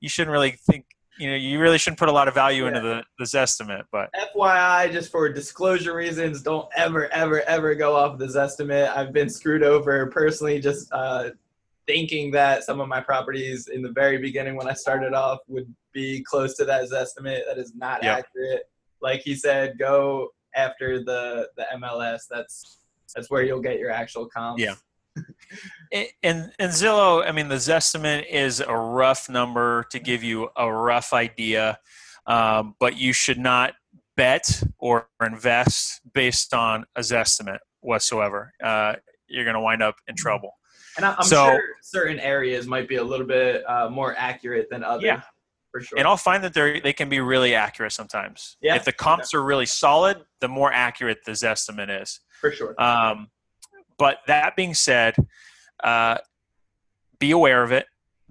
[0.00, 0.84] you shouldn't really think
[1.18, 2.68] you know you really shouldn't put a lot of value yeah.
[2.68, 8.18] into the Zestimate but fyi just for disclosure reasons don't ever ever ever go off
[8.18, 11.30] Zestimate i've been screwed over personally just uh,
[11.86, 15.74] thinking that some of my properties in the very beginning when i started off would
[15.92, 18.18] be close to that estimate that is not yep.
[18.18, 18.62] accurate
[19.02, 22.78] like he said go after the the mls that's
[23.14, 24.74] that's where you'll get your actual comps yeah
[26.22, 30.72] and and Zillow, I mean, the Zestimate is a rough number to give you a
[30.72, 31.78] rough idea,
[32.26, 33.74] um, but you should not
[34.16, 38.52] bet or invest based on a Zestimate whatsoever.
[38.62, 38.94] Uh,
[39.28, 40.52] you're going to wind up in trouble.
[40.96, 44.82] And I'm so, sure certain areas might be a little bit uh, more accurate than
[44.82, 45.04] others.
[45.04, 45.22] Yeah.
[45.70, 45.98] For sure.
[45.98, 48.56] And I'll find that they they can be really accurate sometimes.
[48.60, 48.74] Yeah.
[48.76, 49.38] If the comps yeah.
[49.38, 52.20] are really solid, the more accurate the Zestimate is.
[52.40, 52.80] For sure.
[52.80, 53.28] Um,
[53.98, 55.14] but that being said,
[55.82, 56.18] uh,
[57.18, 57.86] be aware of it.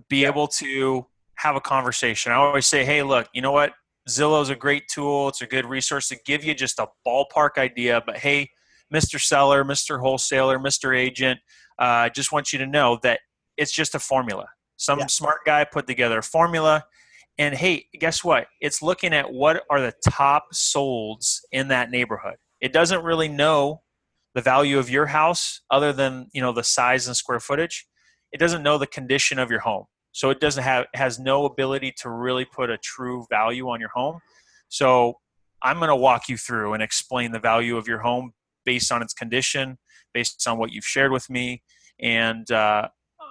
[0.09, 0.29] Be yeah.
[0.29, 2.31] able to have a conversation.
[2.31, 3.73] I always say, hey, look, you know what?
[4.09, 5.27] Zillow is a great tool.
[5.27, 8.01] It's a good resource to give you just a ballpark idea.
[8.05, 8.49] But hey,
[8.93, 9.19] Mr.
[9.19, 9.99] Seller, Mr.
[9.99, 10.97] Wholesaler, Mr.
[10.97, 11.39] Agent,
[11.77, 13.19] I uh, just want you to know that
[13.57, 14.47] it's just a formula.
[14.77, 15.07] Some yeah.
[15.07, 16.85] smart guy put together a formula.
[17.37, 18.47] And hey, guess what?
[18.61, 22.35] It's looking at what are the top solds in that neighborhood.
[22.61, 23.81] It doesn't really know
[24.37, 27.87] the value of your house other than you know the size and square footage
[28.31, 29.85] it doesn't know the condition of your home.
[30.11, 33.91] So it doesn't have has no ability to really put a true value on your
[33.93, 34.19] home.
[34.69, 35.19] So
[35.61, 38.33] i'm going to walk you through and explain the value of your home
[38.65, 39.77] based on its condition
[40.13, 41.63] based on what you've shared with me
[41.99, 42.87] and uh,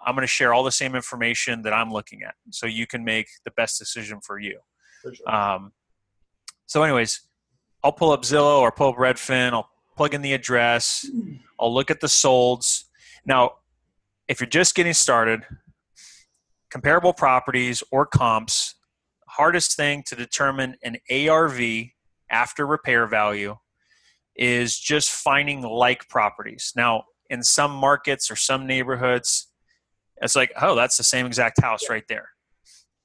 [0.06, 3.04] i'm going to share all the same information that i'm looking at so you can
[3.04, 4.58] make the best decision for you.
[5.02, 5.34] For sure.
[5.34, 5.72] um,
[6.66, 7.20] so anyways
[7.84, 11.08] i'll pull up zillow or pull up redfin i'll plug in the address.
[11.58, 12.84] I'll look at the solds.
[13.24, 13.54] Now,
[14.28, 15.42] if you're just getting started,
[16.70, 18.74] comparable properties or comps,
[19.28, 21.60] hardest thing to determine an ARV
[22.30, 23.56] after repair value
[24.34, 26.72] is just finding like properties.
[26.76, 29.48] Now, in some markets or some neighborhoods,
[30.22, 32.28] it's like, oh, that's the same exact house right there.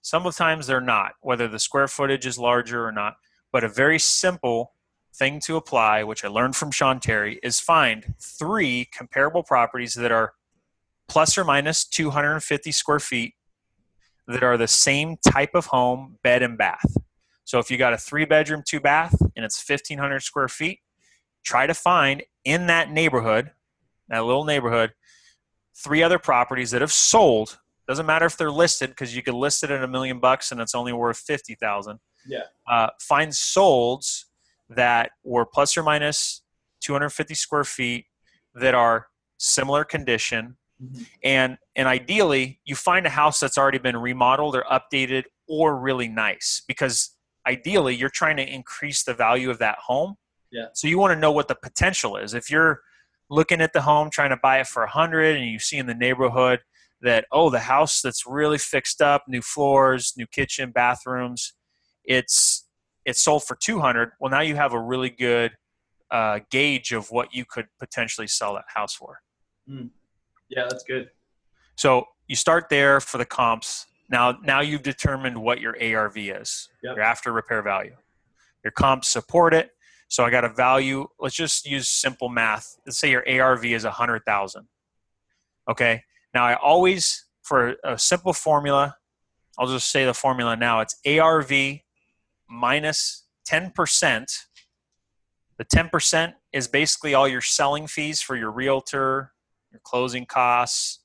[0.01, 3.15] Some of the times they're not, whether the square footage is larger or not.
[3.51, 4.73] But a very simple
[5.13, 10.11] thing to apply, which I learned from Sean Terry, is find three comparable properties that
[10.11, 10.33] are
[11.07, 13.33] plus or minus 250 square feet
[14.27, 16.95] that are the same type of home, bed and bath.
[17.43, 20.79] So if you got a three bedroom, two bath, and it's 1,500 square feet,
[21.43, 23.51] try to find in that neighborhood,
[24.07, 24.93] that little neighborhood,
[25.75, 27.59] three other properties that have sold.
[27.87, 30.61] Doesn't matter if they're listed because you could list it at a million bucks and
[30.61, 31.99] it's only worth fifty thousand.
[32.25, 32.43] Yeah.
[32.69, 34.25] Uh, find solds
[34.75, 36.41] that were plus or minus
[36.81, 38.05] 250 square feet
[38.55, 39.07] that are
[39.37, 41.07] similar condition Mhm.
[41.23, 46.07] and and ideally you find a house that's already been remodeled or updated or really
[46.07, 47.15] nice because
[47.47, 50.15] ideally you're trying to increase the value of that home
[50.51, 50.67] Yeah.
[50.73, 52.81] so you want to know what the potential is if you're
[53.29, 55.93] looking at the home trying to buy it for 100 and you see in the
[55.93, 56.61] neighborhood
[57.01, 61.53] that oh the house that's really fixed up new floors new kitchen bathrooms
[62.03, 62.67] it's
[63.05, 65.51] it's sold for 200 well now you have a really good
[66.11, 69.21] uh, gauge of what you could potentially sell that house for
[69.67, 71.09] Yeah, that's good.
[71.77, 73.87] so you start there for the comps.
[74.09, 76.95] Now, now you've determined what your ARV is, Yep.
[76.97, 77.95] your after repair value.
[78.63, 79.71] Your comps support it.
[80.09, 81.07] So I got a value.
[81.19, 82.75] Let's just use simple math.
[82.85, 84.67] Let's say your ARV is a hundred thousand.
[85.69, 86.03] Okay.
[86.33, 88.95] Now I always, for a simple formula,
[89.57, 90.81] I'll just say the formula now.
[90.81, 91.51] It's ARV
[92.51, 94.31] minus ten percent.
[95.57, 99.31] The ten percent is basically all your selling fees for your realtor,
[99.71, 100.99] your closing costs.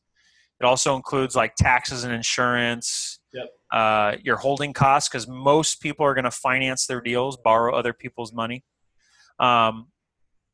[0.61, 3.21] It also includes like taxes and insurance.
[3.33, 3.49] Yep.
[3.73, 7.93] Uh, your holding costs, because most people are going to finance their deals, borrow other
[7.93, 8.65] people's money.
[9.39, 9.89] Um,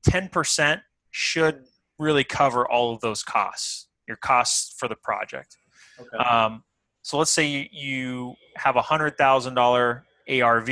[0.09, 0.81] 10%
[1.11, 1.65] should
[1.99, 5.57] really cover all of those costs, your costs for the project.
[6.01, 6.17] Okay.
[6.17, 6.65] Um,
[7.03, 10.05] so let's say you, you have a hundred thousand dollar
[10.41, 10.69] ARV,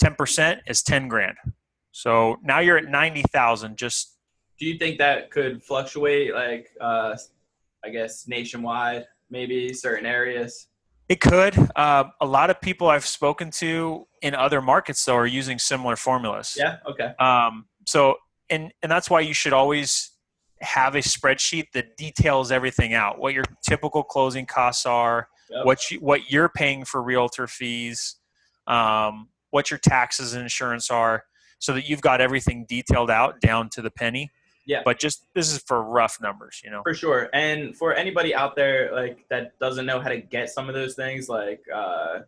[0.00, 1.36] ten percent is ten grand.
[1.92, 3.76] So now you're at ninety thousand.
[3.76, 4.16] Just
[4.58, 7.16] Do you think that could fluctuate, like, uh,
[7.84, 10.68] I guess, nationwide, maybe certain areas?
[11.08, 11.56] it could.
[11.74, 15.96] Uh, a lot of people I've spoken to in other markets though are using similar
[15.96, 16.54] formulas.
[16.58, 16.76] Yeah.
[16.86, 17.14] Okay.
[17.18, 18.16] Um, so
[18.50, 20.10] and and that's why you should always
[20.60, 23.18] have a spreadsheet that details everything out.
[23.18, 25.64] What your typical closing costs are, Yep.
[25.64, 28.16] what you what you're paying for realtor fees,
[28.68, 31.24] um, what your taxes and insurance are,
[31.58, 34.30] so that you've got everything detailed out down to the penny.
[34.66, 34.82] Yeah.
[34.84, 36.82] But just this is for rough numbers, you know.
[36.82, 37.30] For sure.
[37.32, 40.94] And for anybody out there like that doesn't know how to get some of those
[40.94, 42.20] things like uh,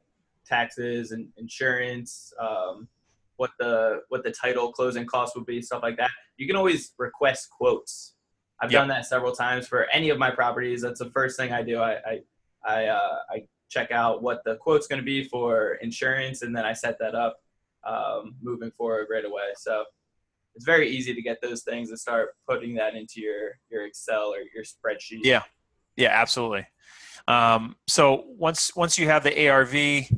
[0.46, 2.88] taxes and insurance, um,
[3.36, 6.92] what the what the title closing costs would be, stuff like that, you can always
[6.98, 8.14] request quotes.
[8.58, 8.80] I've Yep.
[8.80, 10.80] done that several times for any of my properties.
[10.80, 11.78] That's the first thing I do.
[11.78, 12.20] I I
[12.64, 16.66] I, uh, I check out what the quote's going to be for insurance, and then
[16.66, 17.40] I set that up
[17.86, 19.52] um, moving forward right away.
[19.56, 19.84] So
[20.54, 24.34] it's very easy to get those things and start putting that into your your Excel
[24.34, 25.20] or your spreadsheet.
[25.22, 25.42] Yeah.
[25.96, 26.66] Yeah, absolutely.
[27.28, 30.08] Um, so once once you have the ARV,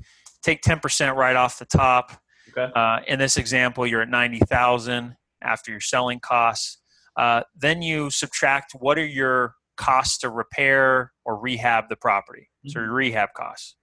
[0.42, 2.12] take ten percent right off the top.
[2.56, 2.70] Okay.
[2.74, 6.78] Uh, in this example, you're at ninety thousand after your selling costs.
[7.16, 12.48] Uh, then you subtract what are your costs to repair or rehab the property.
[12.66, 13.74] So your rehab costs.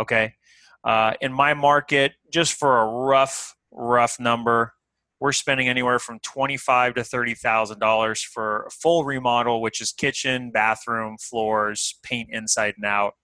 [0.00, 0.34] Okay.
[0.84, 4.72] Uh, in my market, just for a rough rough number,
[5.20, 9.92] we're spending anywhere from twenty-five to thirty thousand dollars for a full remodel, which is
[9.92, 13.14] kitchen, bathroom, floors, paint inside and out,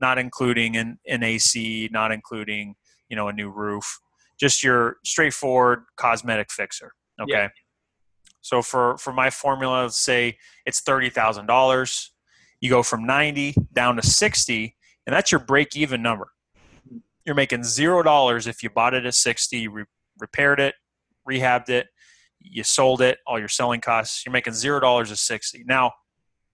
[0.00, 2.74] not including an, an AC, not including
[3.08, 4.00] you know a new roof,
[4.38, 6.92] just your straightforward cosmetic fixer.
[7.20, 7.32] Okay.
[7.32, 7.48] Yeah.
[8.40, 12.12] So for for my formula, let's say it's thirty thousand dollars.
[12.60, 14.76] You go from ninety down to sixty,
[15.06, 16.28] and that's your break-even number.
[17.24, 19.84] You're making zero dollars if you bought it at sixty, you re-
[20.18, 20.74] repaired it,
[21.28, 21.88] rehabbed it,
[22.38, 24.24] you sold it, all your selling costs.
[24.24, 25.64] You're making zero dollars at sixty.
[25.66, 25.92] Now,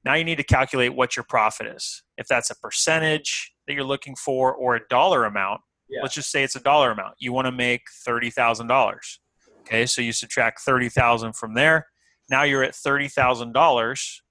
[0.05, 2.03] now you need to calculate what your profit is.
[2.19, 5.61] If that's a percentage that you're looking for, or a dollar amount.
[5.89, 6.03] Yeah.
[6.03, 7.15] Let's just say it's a dollar amount.
[7.19, 9.21] You want to make thirty thousand dollars.
[9.67, 11.87] Okay, so you subtract thirty thousand from there.
[12.31, 14.23] Now you're at thirty thousand dollars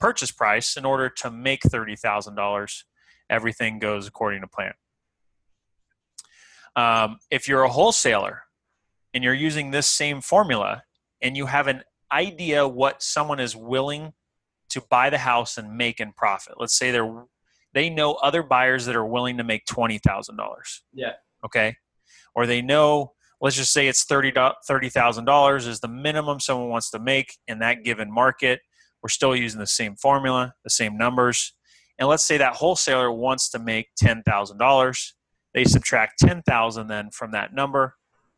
[0.00, 0.76] purchase price.
[0.76, 2.84] In order to make thirty thousand dollars,
[3.30, 4.72] everything goes according to plan.
[6.76, 8.42] Um, if you're a wholesaler
[9.12, 10.84] and you're using this same formula,
[11.22, 11.82] and you have an
[12.12, 14.12] idea what someone is willing
[14.70, 17.24] to buy the house and make in profit, let's say they're
[17.74, 20.82] they know other buyers that are willing to make twenty thousand dollars.
[20.92, 21.12] Yeah.
[21.44, 21.76] Okay.
[22.34, 24.32] Or they know, let's just say it's thirty
[24.66, 28.60] thirty thousand dollars is the minimum someone wants to make in that given market.
[29.02, 31.54] We're still using the same formula, the same numbers,
[31.98, 35.14] and let's say that wholesaler wants to make ten thousand dollars.
[35.54, 37.94] They subtract ten thousand then from that number.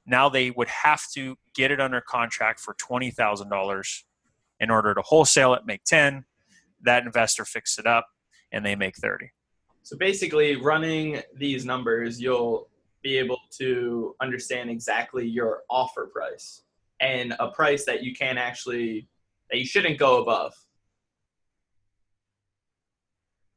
[0.06, 4.04] Now they would have to get it under contract for twenty thousand dollars
[4.58, 6.24] in order to wholesale it, make ten.
[6.82, 8.06] That investor fixes it up,
[8.52, 9.30] and they make thirty.
[9.82, 12.69] So basically, running these numbers, you'll
[13.02, 16.62] be able to understand exactly your offer price.
[17.00, 19.08] and a price that you can actually
[19.50, 20.54] that you shouldn't go above.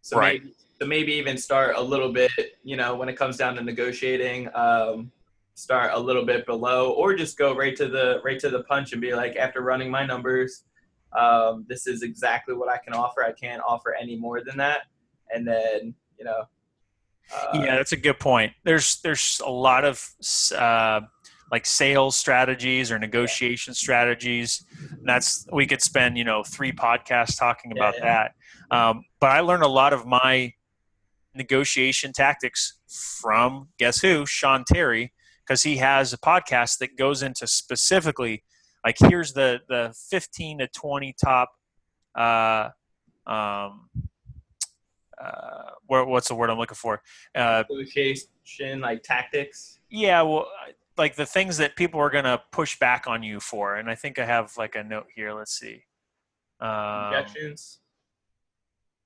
[0.02, 0.42] So Right.
[0.42, 2.32] maybe so maybe even start a little bit,
[2.64, 5.12] you know, when it comes down to negotiating, um,
[5.56, 8.92] start a little bit below, or just go right to the right to the punch
[8.94, 10.64] and be like, after running my numbers,
[11.18, 13.24] um, this is exactly what I can offer.
[13.24, 14.84] I can't offer any more than that,
[15.34, 16.46] and then you know.
[17.32, 18.54] Uh, yeah, that's a good point.
[18.64, 20.04] There's there's a lot of
[20.56, 21.02] uh,
[21.52, 24.66] like sales strategies or negotiation strategies.
[24.80, 28.28] And that's we could spend you know three podcasts talking Yeah, about yeah.
[28.72, 28.76] that.
[28.76, 30.54] Um, but I learned a lot of my
[31.36, 32.80] negotiation tactics
[33.22, 35.14] from guess who Sean Terry
[35.46, 38.44] because he has a podcast that goes into specifically
[38.86, 41.50] like here's the the 15 to 20 top
[42.16, 42.70] uh,
[43.26, 43.90] um,
[45.24, 47.02] uh, what, what's the word I'm looking for?
[47.36, 49.80] Uh, negotiation like tactics.
[49.90, 50.48] yeah, well,
[50.98, 53.96] like the things that people are going to push back on you for, and I
[53.96, 55.34] think I have like a note here.
[55.34, 55.84] Let's see.
[56.60, 57.80] Um, Objections.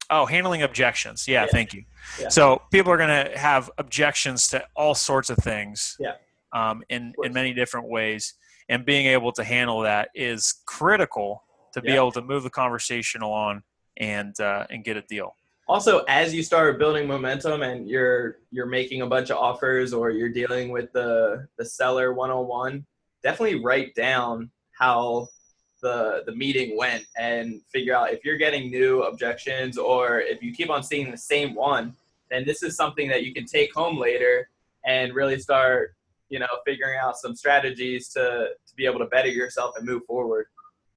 [0.09, 1.27] oh, handling objections.
[1.27, 1.47] Yeah, Yeah.
[1.51, 1.83] thank you.
[2.19, 2.29] Yeah.
[2.29, 5.95] So people are going to have objections to all sorts of things.
[5.99, 6.15] Yeah.
[6.53, 8.33] Um, in in many different ways,
[8.69, 11.43] and being able to handle that is critical
[11.73, 13.63] to be able to move the conversation along
[13.97, 15.35] and uh, and get a deal.
[15.67, 20.09] Also as you start building momentum and you're you're making a bunch of offers or
[20.09, 22.85] you're dealing with the the seller one-on-one
[23.21, 25.27] definitely write down how
[25.81, 30.53] the the meeting went and figure out if you're getting new objections or if you
[30.53, 31.93] keep on seeing the same one
[32.31, 34.49] then this is something that you can take home later
[34.85, 35.95] and really start
[36.29, 40.03] you know figuring out some strategies to to be able to better yourself and move
[40.05, 40.47] forward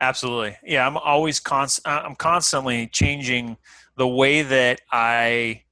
[0.02, 0.56] Absolutely.
[0.64, 3.58] Yeah, I'm always const- uh, I'm constantly changing
[4.00, 5.64] the way that I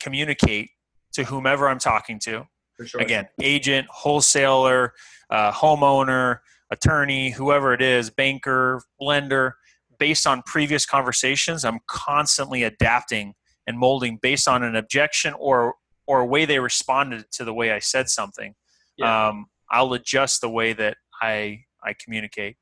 [0.00, 0.70] communicate
[1.12, 2.48] to whomever I'm talking to.
[2.84, 4.94] sure Again, agent, wholesaler,
[5.30, 6.38] uh, homeowner,
[6.72, 9.54] attorney, whoever it is, banker, lender,
[9.96, 15.76] based on previous conversations, I'm constantly adapting and molding based on an objection or
[16.08, 18.56] or a way they responded to the way I said something.
[18.96, 19.28] Yeah.
[19.28, 22.56] Um, I'll adjust the way that I I communicate.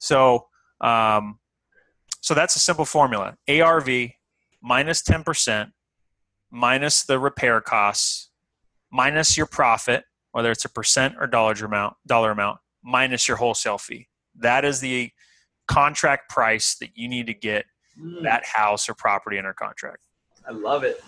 [0.00, 0.48] So
[0.80, 1.38] um,
[2.28, 4.12] so that's a simple formula: ARV minus
[4.60, 5.70] minus ten percent
[6.50, 8.28] minus the repair costs
[8.92, 13.78] minus your profit, whether it's a percent or dollar amount, dollar amount, minus your wholesale
[13.78, 14.08] fee.
[14.36, 15.10] That is the
[15.68, 17.64] contract price that you need to get
[17.98, 18.22] Mm.
[18.24, 20.06] that house or property under contract.
[20.46, 21.02] I love it.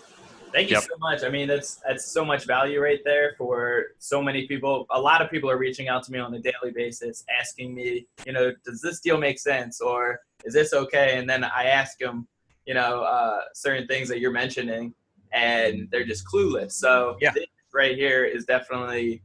[0.53, 0.83] Thank you Yep.
[0.83, 1.23] so much.
[1.23, 4.85] I mean, that's that's so much value right there for so many people.
[4.91, 8.07] A lot of people are reaching out to me on a daily basis, asking me,
[8.25, 11.17] you know, does this deal make sense or is this okay?
[11.17, 12.27] And then I ask them,
[12.65, 14.93] you know, uh, certain things that you're mentioning,
[15.33, 16.73] and they're just clueless.
[16.73, 17.31] So Yeah.
[17.31, 19.23] this right here is definitely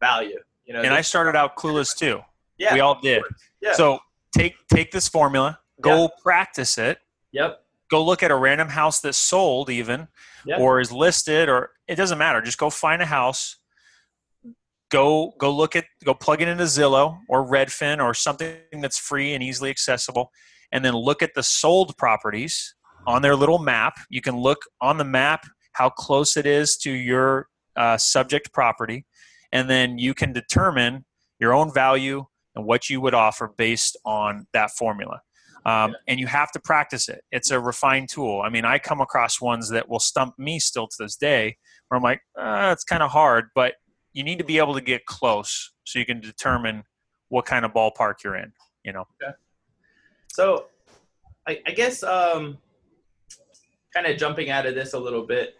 [0.00, 0.38] value.
[0.64, 2.22] You know, And I started out clueless too.
[2.58, 3.22] yeah, We all did.
[3.60, 3.72] Yeah.
[3.72, 3.98] So
[4.36, 6.98] take take this formula, go practice it,
[7.32, 7.59] yep,
[7.90, 10.08] go look at a random house that's sold even
[10.44, 10.58] Yeah.
[10.58, 12.40] or is listed or it doesn't matter.
[12.40, 13.56] Just go find a house.
[14.90, 19.34] Go go look at go plug it into zillow or redfin or something that's free
[19.34, 20.32] and easily accessible
[20.72, 22.74] and then look at the sold properties
[23.06, 23.94] on their little map.
[24.08, 29.06] You can look on the map how close it is to your uh, subject property
[29.52, 31.04] and then you can determine
[31.38, 35.20] your own value and what you would offer based on that formula
[35.66, 37.22] um, and you have to practice it.
[37.30, 38.42] It's a refined tool.
[38.44, 41.56] I mean, I come across ones that will stump me still to this day,
[41.88, 43.74] where I'm like, uh, it's kind of hard, but
[44.12, 46.84] you need to be able to get close so you can determine
[47.28, 48.52] what kind of ballpark you're in.
[48.84, 49.32] You know, Okay.
[50.32, 50.66] So,
[51.46, 52.58] I, I guess um,
[53.92, 55.54] kind of jumping out of this a little bit,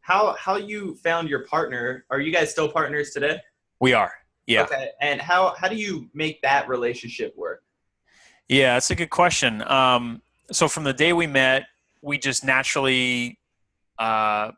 [0.00, 2.04] how how you found your partner?
[2.10, 3.40] Are you guys still partners today?
[3.80, 4.12] we are.
[4.46, 4.90] Yeah, Okay.
[5.00, 7.61] And how how do you make that relationship work?
[8.48, 9.62] Yeah, that's a good question.
[9.62, 11.64] Um, so from the day we met,
[12.02, 13.38] we just naturally.
[13.98, 14.52] Uh,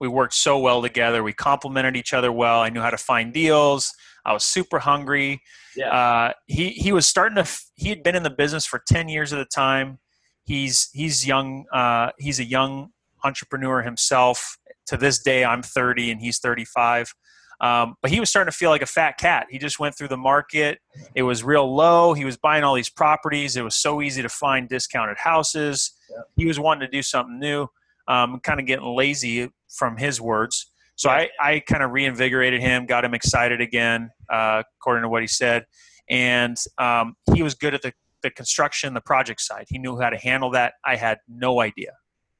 [0.00, 1.22] we worked so well together.
[1.22, 2.60] We complemented each other well.
[2.60, 3.92] I knew how to find deals.
[4.26, 5.40] I was super hungry.
[5.76, 5.90] Yeah.
[5.90, 7.42] Uh, he he was starting to.
[7.42, 9.98] f- He had been in the business for ten years at the time.
[10.44, 11.64] He's he's young.
[11.72, 12.90] Uh, he's a young
[13.24, 14.58] entrepreneur himself.
[14.88, 17.14] To this day, I'm 30 and he's 35.
[17.60, 19.46] Um, but he was starting to feel like a fat cat.
[19.50, 20.78] He just went through the market.
[21.14, 22.12] It was real low.
[22.12, 23.56] He was buying all these properties.
[23.56, 25.92] It was so easy to find discounted houses.
[26.10, 26.22] Yeah.
[26.36, 27.68] He was wanting to do something new.
[28.06, 30.70] Um, kind of getting lazy from his words.
[30.96, 35.22] So I, I kind of reinvigorated him, got him excited again, uh, according to what
[35.22, 35.64] he said.
[36.08, 37.92] And um, he was good at the,
[38.22, 39.64] the construction, the project side.
[39.68, 40.74] He knew how to handle that.
[40.84, 41.92] I had no idea.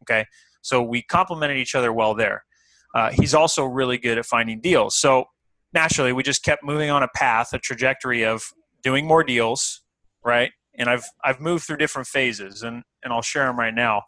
[0.03, 0.27] Okay.
[0.61, 2.45] So we complemented each other well there.
[2.95, 4.97] Uh, he's also really good at finding deals.
[4.97, 5.25] So
[5.73, 8.45] naturally, we just kept moving on a path, a trajectory of
[8.83, 9.83] doing more deals,
[10.25, 10.53] right?
[10.79, 14.03] And I've I've moved through different phases, and and I'll share them right now.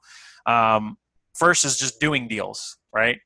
[0.47, 0.97] Um,
[1.34, 3.18] first is just doing deals, right?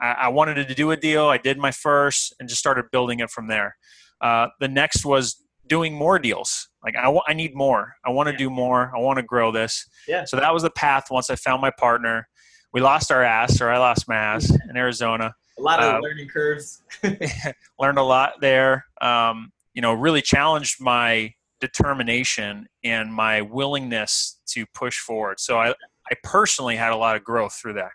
[0.00, 1.26] I, I, wanted to do a deal.
[1.26, 3.76] I did my first, and just started building it from there.
[4.20, 6.68] Uh, the next was doing more deals.
[6.84, 7.94] Like I, I need more.
[8.04, 8.38] I want to yeah.
[8.38, 8.92] do more.
[8.94, 9.88] I want to grow this.
[10.06, 10.24] Yeah.
[10.24, 11.06] So that was the path.
[11.10, 12.28] Once I found my partner,
[12.72, 15.34] we lost our ass, or I lost my ass in Arizona.
[15.58, 16.82] A lot of uh, learning curves.
[17.78, 18.86] learned a lot there.
[19.00, 25.38] Um, you know, really challenged my determination and my willingness to push forward.
[25.38, 27.90] So I, I personally had a lot of growth through that.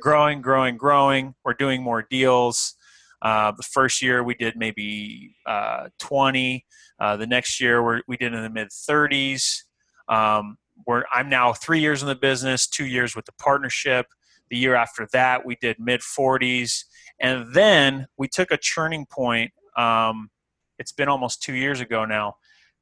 [0.00, 1.34] Growing, growing, growing.
[1.44, 2.76] We're doing more deals.
[3.20, 6.64] Uh, the first year we did maybe uh, 20.
[7.00, 9.62] Uh, the next year we we did in the mid 30s.
[10.08, 10.56] Um,
[10.86, 14.06] we're, I'm now three years in the business, two years with the partnership.
[14.50, 16.84] The year after that, we did mid 40s.
[17.20, 19.52] And then we took a churning point.
[19.76, 20.30] Um,
[20.78, 22.36] it's been almost two years ago now,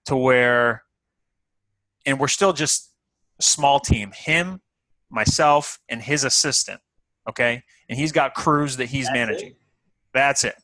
[0.07, 0.83] to where,
[2.07, 2.93] and we're still just
[3.39, 4.61] a small team him,
[5.11, 6.81] myself, and his assistant.
[7.29, 7.63] Okay.
[7.89, 9.49] And he's got crews that he's That's managing.
[9.51, 9.57] It?
[10.13, 10.57] That's it.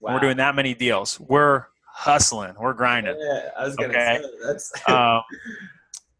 [0.00, 0.14] Wow.
[0.14, 1.18] We're doing that many deals.
[1.20, 1.66] We're
[1.98, 2.54] hustling.
[2.58, 3.16] We're grinding.
[3.18, 4.20] Yeah, I was gonna okay?
[4.22, 4.72] say that's.
[4.88, 5.22] um,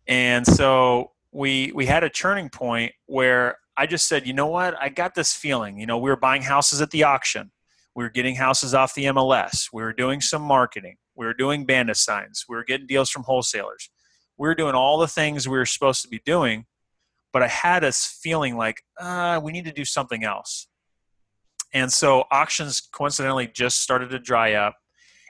[0.08, 4.74] and so we we had a turning point where I just said, you know what?
[4.80, 5.78] I got this feeling.
[5.78, 7.52] You know, we were buying houses at the auction.
[7.94, 9.68] We were getting houses off the MLS.
[9.72, 10.96] We were doing some marketing.
[11.14, 12.44] We were doing bandit signs.
[12.48, 13.90] We were getting deals from wholesalers.
[14.36, 16.66] We were doing all the things we were supposed to be doing,
[17.32, 20.68] but I had us feeling like uh, we need to do something else.
[21.74, 24.76] And so auctions coincidentally just started to dry up,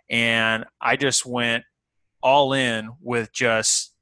[0.08, 1.64] and I just went
[2.22, 3.94] all in with just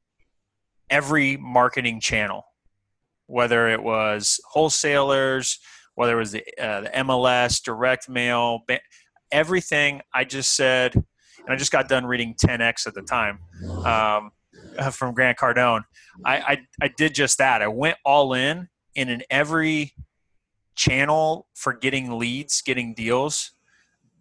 [0.90, 2.44] every marketing channel,
[3.26, 5.58] whether it was wholesalers,
[5.94, 8.60] whether it was the, uh, the MLS, direct mail,
[9.32, 10.02] everything.
[10.14, 11.04] I just said, and
[11.48, 13.38] I just got done reading 10x at the time
[13.84, 14.30] um,
[14.92, 15.82] from Grant Cardone.
[16.24, 17.62] I, I I did just that.
[17.62, 19.94] I went all in, and in every
[20.74, 23.52] channel for getting leads, getting deals,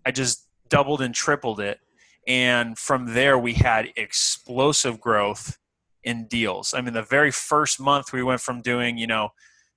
[0.05, 1.79] I just doubled and tripled it.
[2.27, 5.57] And from there, we had explosive growth
[6.05, 6.73] in deals.
[6.73, 9.29] I mean, the very first month, we went from doing, you know,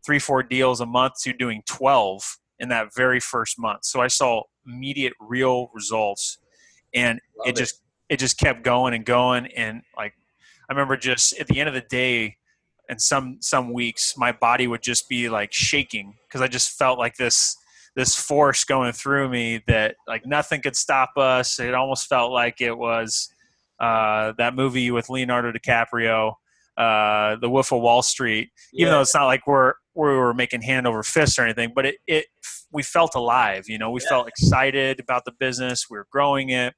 [0.07, 3.85] three, four deals a month to doing 12 in that very first month.
[3.85, 6.39] So I saw immediate real results.
[6.95, 9.47] And it, it just, it just kept going and going.
[9.47, 10.13] And like,
[10.69, 12.37] I remember just at the end of the day,
[12.89, 16.99] and some some weeks my body would just be like shaking because I just felt
[16.99, 17.55] like this
[17.97, 21.59] this force going through me that like nothing could stop us.
[21.59, 23.29] It almost felt like it was
[23.81, 26.35] uh, that movie with Leonardo DiCaprio,
[26.77, 28.51] uh, The Wolf of Wall Street.
[28.73, 28.83] Yeah.
[28.83, 31.85] Even though it's not like we're we were making hand over fist or anything, but
[31.87, 32.27] it, it
[32.73, 33.65] we felt alive.
[33.69, 34.09] You know, we yeah.
[34.09, 35.87] felt excited about the business.
[35.91, 36.75] We were growing it,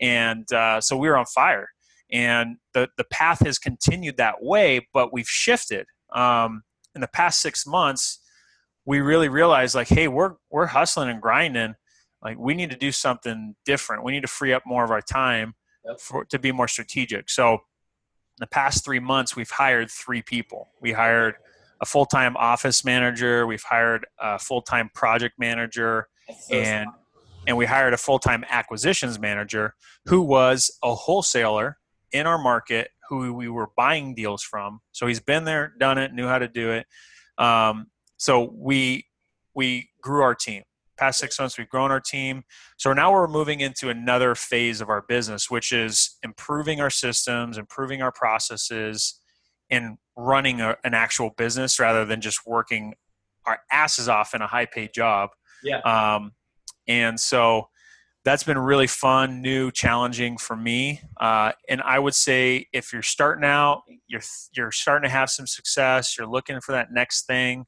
[0.00, 1.68] and uh, so we were on fire
[2.12, 6.62] and the the path has continued that way but we've shifted um,
[6.94, 8.20] in the past six months
[8.84, 11.74] we really realized like hey we're we're hustling and grinding
[12.22, 15.00] like we need to do something different we need to free up more of our
[15.00, 15.54] time
[15.86, 16.00] yep.
[16.00, 17.58] for, to be more strategic so in
[18.40, 21.34] the past three months we've hired three people we hired
[21.80, 26.08] a full-time office manager we've hired a full-time project manager
[26.40, 27.00] so and smart.
[27.46, 29.74] and we hired a full-time acquisitions manager
[30.06, 31.78] who was a wholesaler
[32.12, 34.80] in our market who we were buying deals from.
[34.92, 36.86] So he's been there, done it, knew how to do it.
[37.38, 39.06] Um, so we
[39.54, 40.62] we grew our team.
[40.96, 42.42] Past six months, we've grown our team.
[42.76, 47.58] So now we're moving into another phase of our business, which is improving our systems,
[47.58, 49.20] improving our processes,
[49.70, 52.94] and running a, an actual business rather than just working
[53.46, 55.30] our asses off in a high paid job.
[55.62, 55.80] Yeah.
[55.80, 56.32] Um,
[56.88, 57.68] and so
[58.24, 61.00] that's been really fun, new, challenging for me.
[61.20, 64.22] Uh, and I would say if you're starting out, you're
[64.56, 67.66] you're starting to have some success, you're looking for that next thing.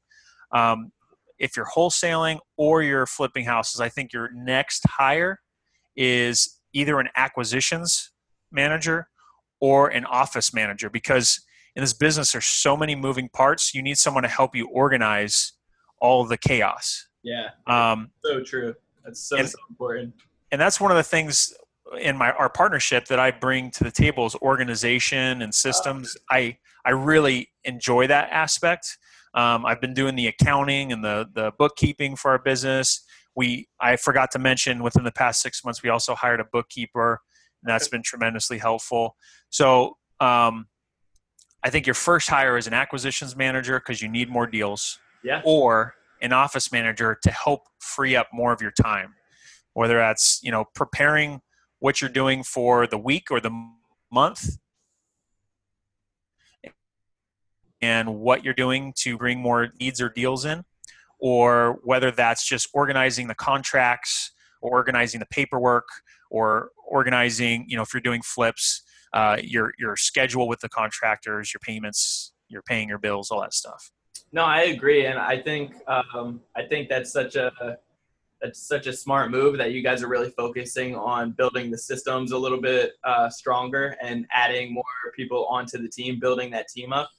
[0.53, 0.91] Um,
[1.39, 5.39] if you're wholesaling or you're flipping houses, I think your next hire
[5.95, 8.11] is either an acquisitions
[8.51, 9.07] manager
[9.59, 11.43] or an office manager because
[11.75, 13.73] in this business there's so many moving parts.
[13.73, 15.53] You need someone to help you organize
[15.99, 17.07] all the chaos.
[17.23, 17.49] Yeah.
[17.67, 18.75] Um, so true.
[19.03, 20.13] That's so, and, so important
[20.51, 21.53] and that's one of the things
[21.99, 26.15] in my our partnership that I bring to the table is organization and systems.
[26.29, 28.97] I I really enjoy that aspect.
[29.33, 33.03] Um, I've been doing the accounting and the the bookkeeping for our business.
[33.35, 37.21] We I forgot to mention within the past six months we also hired a bookkeeper,
[37.63, 39.15] and that's been tremendously helpful.
[39.49, 40.67] So um,
[41.63, 45.41] I think your first hire is an acquisitions manager because you need more deals, yeah,
[45.45, 49.13] or an office manager to help free up more of your time
[49.73, 51.41] whether that's you know preparing
[51.79, 53.51] what you're doing for the week or the
[54.11, 54.57] month
[57.81, 60.63] and what you're doing to bring more leads or deals in,
[61.19, 65.87] or whether that's just organizing the contracts or organizing the paperwork
[66.29, 71.53] or organizing, you know, if you're doing flips, uh, your your schedule with the contractors,
[71.53, 73.91] your payments, you're paying your bills, all that stuff.
[74.31, 77.77] No, I agree, and I think um, I think that's such a
[78.41, 82.31] that's such a smart move that you guys are really focusing on building the systems
[82.31, 84.83] a little bit uh, stronger and adding more
[85.15, 87.09] people onto the team, building that team up.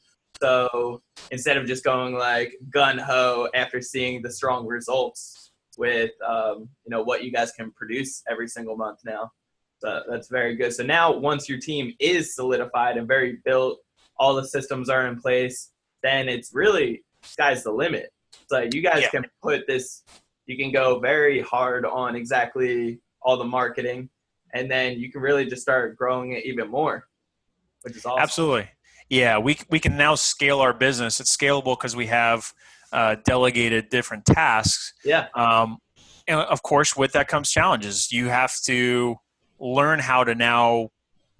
[0.41, 6.69] So instead of just going like gun ho after seeing the strong results with um,
[6.85, 9.31] you know what you guys can produce every single month now,
[9.79, 10.73] so that's very good.
[10.73, 13.81] So now once your team is solidified and very built,
[14.19, 15.73] all the systems are in place,
[16.03, 18.13] then it's really sky's the limit.
[18.49, 19.11] So you guys yeah.
[19.11, 20.03] can put this,
[20.47, 24.11] you can go very hard on exactly all the marketing,
[24.53, 27.07] and then you can really just start growing it even more,
[27.83, 28.23] which is awesome.
[28.23, 28.69] Absolutely.
[29.11, 31.21] Yeah, we we can now scale our business.
[31.21, 32.53] It's scalable because we have
[32.93, 34.95] uh, delegated different tasks.
[35.05, 35.27] Yeah.
[35.35, 35.79] Um,
[36.29, 38.13] and of course, with that comes challenges.
[38.13, 39.17] You have to
[39.59, 40.91] learn how to now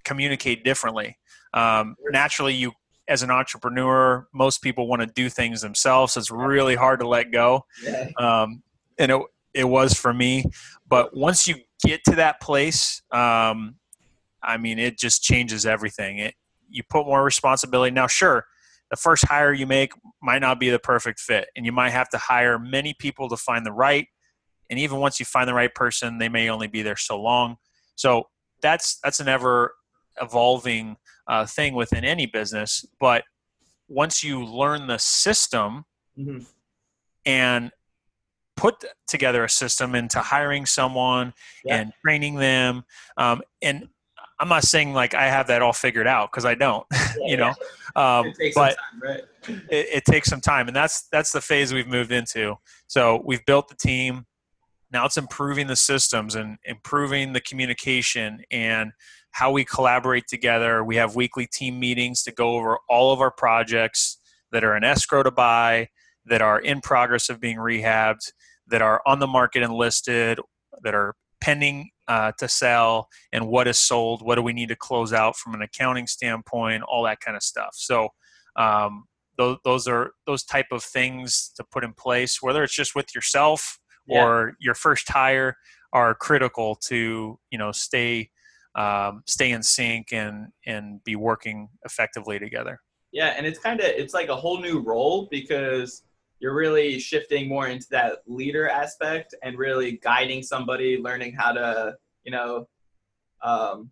[0.05, 1.17] communicate differently.
[1.55, 2.73] Um, naturally, you
[3.07, 6.13] as an entrepreneur, most people want to do things themselves.
[6.13, 7.65] So it's really hard to let go.
[7.85, 8.09] Yeah.
[8.19, 8.63] Um,
[8.99, 9.23] and it
[9.55, 10.45] it was for me.
[10.89, 13.77] But once you get to that place, um,
[14.43, 16.19] I mean, it just changes everything.
[16.19, 16.35] It
[16.71, 17.93] you put more responsibility.
[17.93, 18.47] Now, sure,
[18.91, 19.93] the first hire you make
[20.23, 23.37] might not be the perfect fit, and you might have to hire many people to
[23.37, 24.07] find the right.
[24.69, 27.57] And even once you find the right person, they may only be there so long.
[27.97, 28.29] So
[28.63, 29.75] that's that's an ever
[30.21, 30.97] evolving
[31.27, 32.85] uh, thing within any business.
[32.99, 33.25] But
[33.89, 35.85] once you learn the system
[36.19, 36.45] mm-hmm.
[37.27, 37.71] and
[38.57, 41.33] put together a system into hiring someone
[41.65, 41.77] yeah.
[41.77, 42.85] and training them,
[43.17, 43.89] um, and
[44.41, 47.37] I'm not saying like I have that all figured out because I don't, yeah, you
[47.37, 47.55] know.
[47.95, 49.25] Um, but time, right?
[49.71, 52.57] it, it, takes some time, and that's that's the phase we've moved into.
[52.87, 54.27] So we've built the team.
[54.91, 58.93] Now it's improving the systems and improving the communication and
[59.33, 60.83] how we collaborate together.
[60.85, 64.19] We have weekly team meetings to go over all of our projects
[64.53, 65.89] that are in escrow to buy,
[66.27, 68.33] that are in progress of being rehabbed,
[68.67, 70.41] that are on the market and listed,
[70.83, 74.77] that are pending uh, to sell and what is sold what do we need to
[74.77, 78.09] close out from an accounting standpoint all that kind of stuff so
[78.57, 79.05] um,
[79.39, 83.15] those, those are those type of things to put in place whether it's just with
[83.15, 84.25] yourself yeah.
[84.25, 85.57] or your first hire
[85.93, 88.29] are critical to you know stay
[88.75, 92.81] um, stay in sync and and be working effectively together
[93.13, 96.03] yeah and it's kind of it's like a whole new role because
[96.41, 101.95] you're really shifting more into that leader aspect and really guiding somebody, learning how to,
[102.25, 102.67] you know,
[103.43, 103.91] um,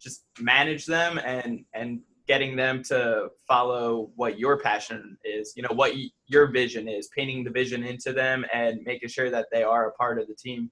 [0.00, 5.52] just manage them and and getting them to follow what your passion is.
[5.56, 9.30] You know, what y- your vision is, painting the vision into them and making sure
[9.30, 10.70] that they are a part of the team.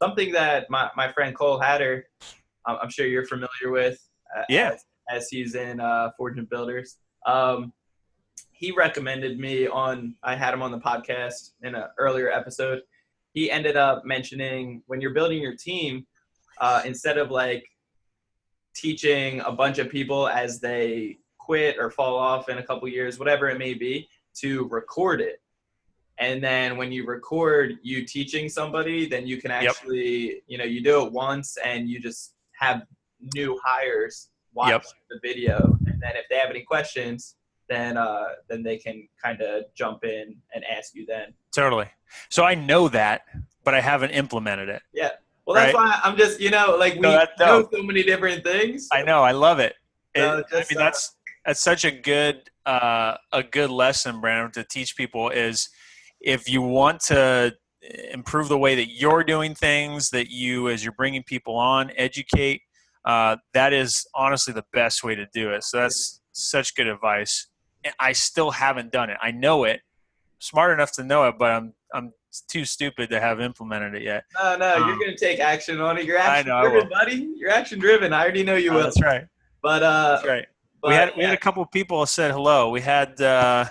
[0.00, 2.06] Something that my, my friend Cole Hatter,
[2.64, 3.98] I'm sure you're familiar with.
[4.36, 4.70] Uh, yeah.
[4.72, 6.96] As, as he's in uh, and Builders.
[7.26, 7.72] Um,
[8.60, 12.82] he recommended me on i had him on the podcast in an earlier episode
[13.32, 16.06] he ended up mentioning when you're building your team
[16.60, 17.64] uh, instead of like
[18.74, 23.18] teaching a bunch of people as they quit or fall off in a couple years
[23.18, 25.40] whatever it may be to record it
[26.18, 30.42] and then when you record you teaching somebody then you can actually yep.
[30.46, 32.82] you know you do it once and you just have
[33.34, 34.84] new hires watch yep.
[35.08, 37.36] the video and then if they have any questions
[37.70, 41.32] then uh, then they can kind of jump in and ask you then.
[41.54, 41.86] Totally.
[42.28, 43.22] So I know that,
[43.64, 44.82] but I haven't implemented it.
[44.92, 45.10] Yeah.
[45.46, 45.86] Well, that's right?
[45.86, 48.88] why I'm just you know like we no, know so many different things.
[48.92, 49.22] I know.
[49.22, 49.74] I love it.
[50.16, 51.16] So it just, I mean, uh, that's
[51.46, 55.70] that's such a good uh, a good lesson, Brandon, to teach people is
[56.20, 57.54] if you want to
[58.12, 62.62] improve the way that you're doing things, that you as you're bringing people on, educate.
[63.02, 65.64] Uh, that is honestly the best way to do it.
[65.64, 67.46] So that's such good advice.
[67.98, 69.16] I still haven't done it.
[69.22, 69.80] I know it,
[70.38, 72.12] smart enough to know it, but I'm I'm
[72.48, 74.24] too stupid to have implemented it yet.
[74.38, 76.04] No, no, um, you're gonna take action on it.
[76.04, 77.28] You're action know, driven, buddy.
[77.36, 78.12] You're action driven.
[78.12, 78.82] I already know you oh, will.
[78.84, 79.26] That's right.
[79.62, 80.46] But uh, that's right.
[80.82, 82.70] But, we had we had a couple people said hello.
[82.70, 83.66] We had uh,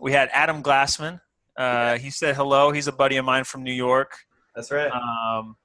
[0.00, 1.20] we had Adam Glassman.
[1.56, 2.72] Uh, he said hello.
[2.72, 4.16] He's a buddy of mine from New York.
[4.54, 4.90] That's right.
[4.90, 5.56] Um,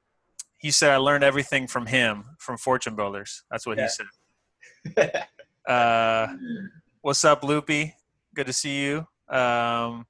[0.58, 3.44] he said I learned everything from him from Fortune Builders.
[3.52, 3.88] That's what yeah.
[4.86, 5.26] he said.
[5.72, 6.28] uh,
[7.08, 7.96] What's up, Loopy?
[8.36, 9.08] Good to see you.
[9.30, 10.06] Um,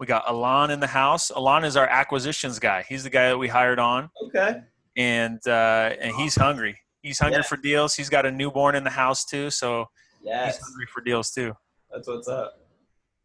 [0.00, 1.30] we got Alon in the house.
[1.30, 2.84] Alon is our acquisitions guy.
[2.88, 4.10] He's the guy that we hired on.
[4.24, 4.60] Okay.
[4.96, 6.80] and uh, and he's hungry.
[7.00, 7.42] He's hungry Yeah.
[7.46, 7.94] for deals.
[7.94, 9.86] He's got a newborn in the house too, so
[10.20, 10.56] Yes.
[10.56, 11.52] he's hungry for deals too.
[11.92, 12.58] That's what's up.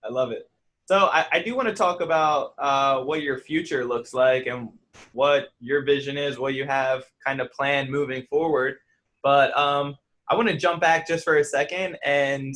[0.04, 0.48] I love it.
[0.86, 4.70] So I, I do want to talk about uh, what your future looks like and
[5.14, 8.76] what your vision is, what you have kind of planned moving forward.
[9.24, 9.96] But um,
[10.30, 12.54] I want to jump back just for a second and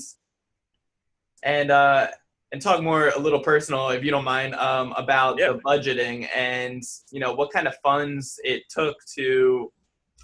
[1.46, 2.08] and uh,
[2.52, 5.54] and talk more a little personal, if you don't mind, um, about Yeah.
[5.54, 9.72] the budgeting and you know what kind of funds it took to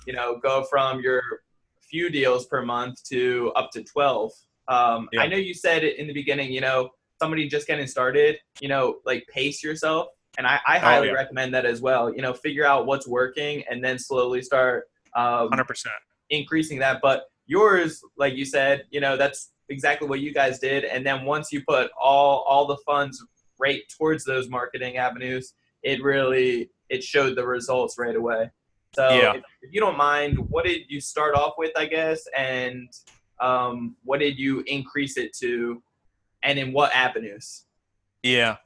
[0.08, 1.22] you know go from your
[1.90, 4.32] few deals per month to up to twelve.
[4.68, 5.22] Um, Yeah.
[5.22, 9.00] I know you said in the beginning, you know, somebody just getting started, you know,
[9.06, 10.08] like pace yourself.
[10.38, 11.14] And I, I highly yeah.
[11.14, 12.14] recommend that as well.
[12.16, 15.94] You know, figure out what's working and then slowly start um, percent.
[16.30, 17.02] increasing that.
[17.02, 20.84] But yours, like you said, you know, that's exactly what you guys did.
[20.84, 23.24] And then once you put all all the funds
[23.60, 25.54] right towards those marketing avenues,
[25.84, 28.52] it really it showed the results right away.
[28.94, 29.34] So Yeah.
[29.36, 32.90] if, if you don't mind, what did you start off with, I guess, and
[33.40, 35.82] um, what did you increase it to,
[36.44, 37.64] and in what avenues?
[38.22, 38.58] Yeah.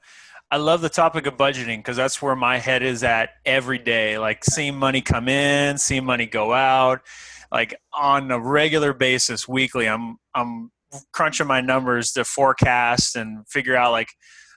[0.52, 4.18] I love the topic of budgeting because that's where my head is at every day.
[4.18, 7.02] Like seeing money come in, seeing money go out,
[7.52, 9.88] like on a regular basis, weekly.
[9.88, 10.72] I'm I'm
[11.14, 14.10] crunching my numbers to forecast and figure out like,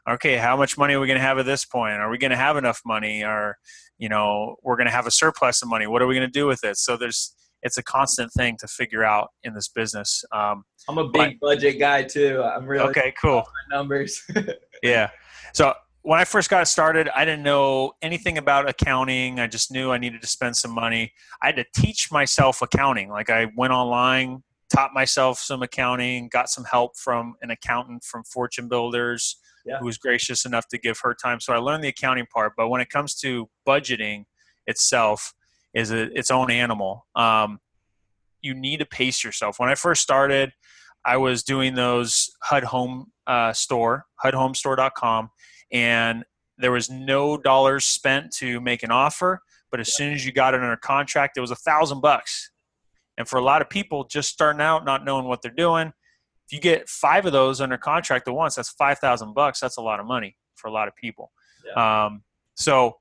[0.09, 1.95] okay, how much money are we going to have at this point?
[1.95, 3.23] Are we going to have enough money?
[3.23, 3.57] Or,
[3.99, 5.87] you know, we're going to have a surplus of money.
[5.87, 6.77] What are we going to do with it?
[6.77, 10.25] So there's it's a constant thing to figure out in this business.
[10.33, 12.43] Um, I'm a big budget guy too.
[12.43, 13.45] I'm really okay, cool.
[13.71, 14.23] numbers.
[14.83, 15.11] yeah.
[15.53, 19.41] So when I first got started, I didn't know anything about accounting.
[19.41, 21.13] I just knew I needed to spend some money.
[21.43, 23.11] I had to teach myself accounting.
[23.11, 24.43] Like I went online,
[24.75, 29.79] taught myself some accounting, got some help from an accountant from Fortune Builders Yeah.
[29.79, 31.41] who was gracious enough to give her time.
[31.41, 32.53] So I learned the accounting part.
[32.57, 34.25] But when it comes to budgeting
[34.67, 35.35] itself,
[35.75, 37.07] is a, its own animal.
[37.15, 37.61] Um,
[38.41, 39.59] you need to pace yourself.
[39.59, 40.53] When I first started,
[41.05, 45.31] I was doing those HUD Home uh, Store, HUDHomestore.com,
[45.73, 46.25] and
[46.57, 49.41] there was no dollars spent to make an offer.
[49.71, 52.51] But as soon as you got it under contract, it was a thousand bucks.
[53.19, 55.89] And for a lot of people just starting out, not knowing what they're doing,
[56.47, 59.61] if you get five of those under contract at once, that's five thousand bucks.
[59.61, 61.31] That's a lot of money for a lot of people.
[61.77, 62.23] Um,
[62.55, 62.97] so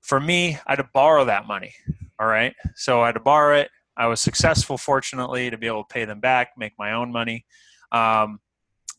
[0.00, 1.74] for me, I had to borrow that money.
[2.18, 2.54] All right.
[2.76, 3.68] So I had to borrow it.
[3.96, 7.44] I was successful, fortunately, to be able to pay them back, make my own money.
[7.92, 8.38] Um,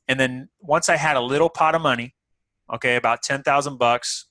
[0.08, 2.16] and then once I had a little pot of money,
[2.72, 4.28] okay, about ten thousand bucks,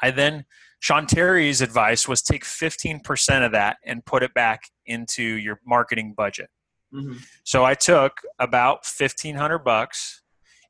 [0.00, 0.44] I then
[0.80, 5.60] Sean Terry's advice was take fifteen percent of that and put it back into your
[5.66, 6.50] marketing budget.
[6.94, 7.22] Mhm.
[7.44, 10.22] So I took about fifteen hundred bucks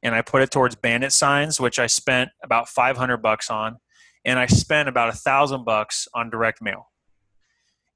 [0.02, 3.76] and I put it towards bandit signs, which I spent about five hundred bucks on,
[4.24, 6.90] and I spent about a thousand bucks on direct mail.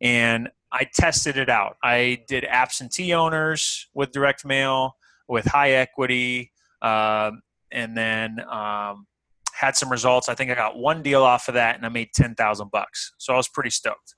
[0.01, 1.77] And I tested it out.
[1.83, 4.97] I did absentee owners with direct mail,
[5.29, 6.53] with high equity,
[6.83, 7.43] um,
[7.73, 9.07] and then um,
[9.55, 10.29] had some results.
[10.29, 13.13] I think I got one deal off of that, and I made ten thousand bucks.
[13.19, 14.15] So I was pretty stoked.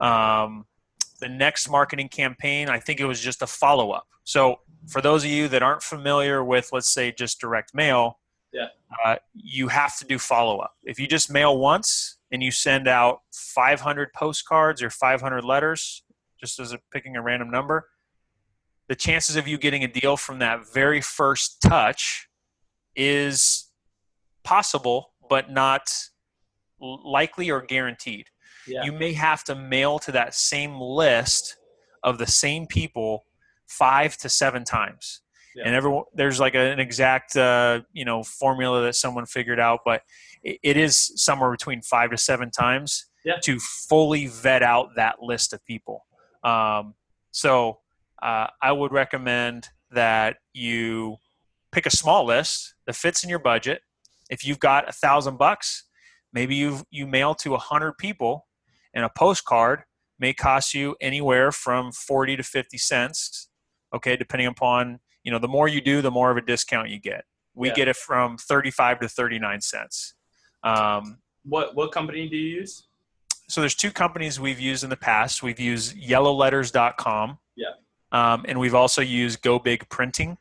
[0.00, 0.64] Um,
[1.20, 4.06] the next marketing campaign, I think it was just a follow up.
[4.24, 8.20] So for those of you that aren't familiar with, let's say, just direct mail,
[8.52, 8.68] Yeah.
[9.04, 10.74] uh, you have to do follow up.
[10.84, 16.04] If you just mail once and you send out 500 postcards or 500 letters,
[16.40, 17.88] just as a, picking a random number,
[18.88, 22.28] the chances of you getting a deal from that very first touch
[22.96, 23.70] is
[24.44, 25.90] possible, but not
[26.80, 28.26] likely or guaranteed
[28.68, 28.84] Yeah.
[28.84, 31.56] you may have to mail to that same list
[32.02, 33.24] of the same people
[33.66, 35.20] five to seven times
[35.54, 35.64] Yeah.
[35.66, 40.02] and everyone there's like an exact uh, you know formula that someone figured out but
[40.42, 43.36] it, it is somewhere between five to seven times Yeah.
[43.42, 46.06] to fully vet out that list of people
[46.44, 46.94] um,
[47.30, 47.80] so
[48.22, 51.16] uh, i would recommend that you
[51.72, 53.82] pick a small list that fits in your budget
[54.30, 55.84] if you've got a thousand bucks
[56.32, 58.46] maybe you you mail to a hundred people
[58.94, 59.82] and a postcard
[60.18, 63.48] may cost you anywhere from 40 to 50 cents
[63.94, 66.98] okay depending upon you know the more you do the more of a discount you
[67.00, 67.24] get.
[67.54, 67.74] We Yeah.
[67.74, 70.14] get it from 35 to 39 cents.
[70.62, 72.84] Um, What what company do you use?
[73.48, 75.42] so there's two companies we've used in the past.
[75.42, 77.66] We've used yellowletters.com Yeah.
[78.12, 80.38] um, and we've also used go big printing.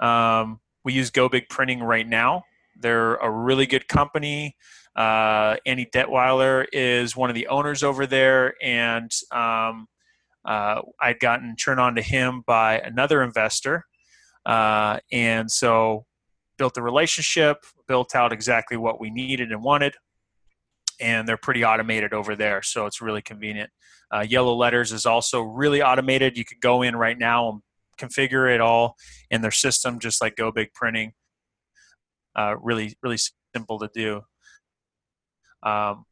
[0.00, 2.44] Um, we use go big printing right now.
[2.80, 4.56] They're a really good company
[4.98, 9.86] uh, andy detweiler is one of the owners over there and um,
[10.44, 13.84] uh, i'd gotten turned on to him by another investor
[14.46, 16.04] uh, and so
[16.58, 19.94] built a relationship built out exactly what we needed and wanted
[21.00, 23.70] and they're pretty automated over there, so it's really convenient.
[24.14, 26.36] Uh, Yellow Letters is also really automated.
[26.36, 27.62] You could go in right now and
[28.00, 28.96] configure it all
[29.30, 31.12] in their system, just like Go Big Printing.
[32.36, 33.18] Uh, really, really
[33.54, 34.22] simple to do.
[35.62, 36.04] Um,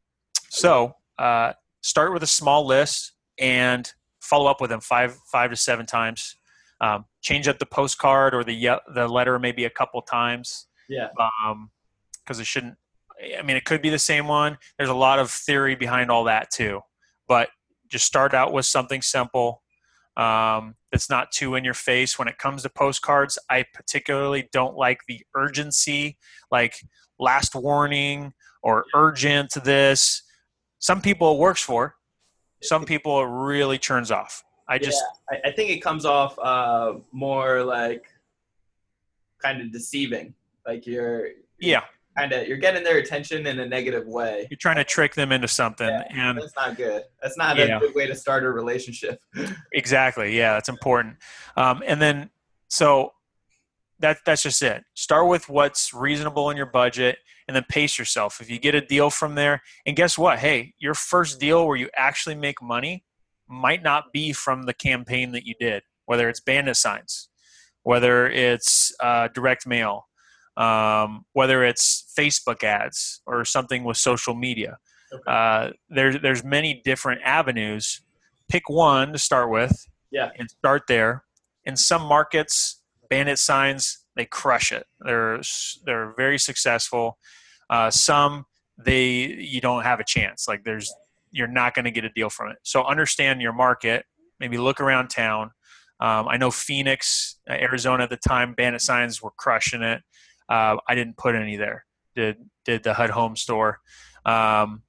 [0.49, 3.91] so uh, start with a small list and
[4.21, 6.37] follow up with them five five to seven times.
[6.79, 10.67] Um, change up the postcard or the the letter maybe a couple times.
[10.89, 11.09] Yeah.
[11.19, 11.71] Um,
[12.23, 12.75] because it shouldn't.
[13.37, 14.57] I mean, it could be the same one.
[14.77, 16.81] There's a lot of theory behind all that too,
[17.27, 17.49] but
[17.89, 19.63] just start out with something simple.
[20.17, 22.19] Um, that's not too in your face.
[22.19, 26.17] When it comes to postcards, I particularly don't like the urgency,
[26.51, 26.75] like
[27.19, 28.33] last warning
[28.63, 30.23] or urgent this.
[30.79, 31.95] Some people it works for,
[32.61, 34.43] some people it really turns off.
[34.69, 35.01] I just,
[35.31, 38.05] yeah, I, I think it comes off uh, more like
[39.41, 40.33] kind of deceiving.
[40.65, 41.29] Like you're,
[41.59, 41.81] yeah,
[42.17, 44.47] kind of you're getting their attention in a negative way.
[44.49, 47.03] You're trying to trick them into something, Yeah, and That's not good.
[47.21, 47.77] That's not Yeah.
[47.77, 49.21] a good way to start a relationship.
[49.73, 50.35] Exactly.
[50.35, 51.17] Yeah, that's important.
[51.55, 52.29] Um, and then
[52.67, 53.13] so
[53.99, 54.83] that that's just it.
[54.95, 58.39] Start with what's reasonable in your budget, and then pace yourself.
[58.41, 60.39] If you get a deal from there, and guess what?
[60.39, 63.03] Hey, your first deal where you actually make money
[63.47, 67.29] might not be from the campaign that you did, whether it's bandit signs,
[67.83, 70.07] whether it's uh, direct mail,
[70.57, 74.77] um, whether it's Facebook ads or something with social media.
[75.13, 75.23] Okay.
[75.25, 78.01] Uh, there's there's many different avenues.
[78.49, 80.31] Pick one to start with, Yeah.
[80.37, 81.23] and start there.
[81.63, 84.85] In some markets, bandit signs they crush it.
[84.99, 85.41] They're
[85.85, 87.17] they're very successful.
[87.69, 88.45] Uh, some
[88.77, 90.47] they you don't have a chance.
[90.47, 90.93] Like there's
[91.31, 92.57] you're not going to get a deal from it.
[92.63, 94.05] So understand your market.
[94.39, 95.51] Maybe look around town.
[95.99, 100.03] Um, I know Phoenix, uh, Arizona at the time, bandit signs were crushing it.
[100.47, 101.85] Uh, I didn't put any there.
[102.15, 103.79] Did did the HUD Home Store.
[104.25, 104.83] Um,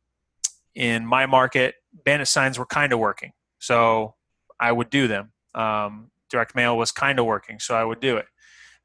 [0.74, 1.74] in my market,
[2.04, 4.14] bandit signs were kind of working, so
[4.60, 5.32] I would do them.
[5.54, 8.26] Um, direct mail was kind of working, so I would do it.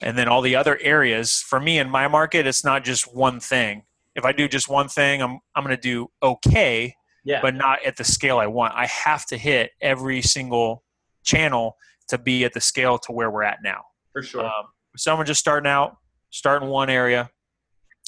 [0.03, 3.39] And then all the other areas, for me in my market, it's not just one
[3.39, 3.83] thing.
[4.15, 7.39] If I do just one thing, I'm I'm going to do okay, Yeah.
[7.41, 8.73] but not at the scale I want.
[8.75, 10.83] I have to hit every single
[11.23, 11.77] channel
[12.09, 13.81] to be at the scale to where we're at now.
[14.11, 14.45] for sure.
[14.45, 14.65] Um,
[14.97, 15.95] someone just starting out,
[16.29, 17.29] start in one area.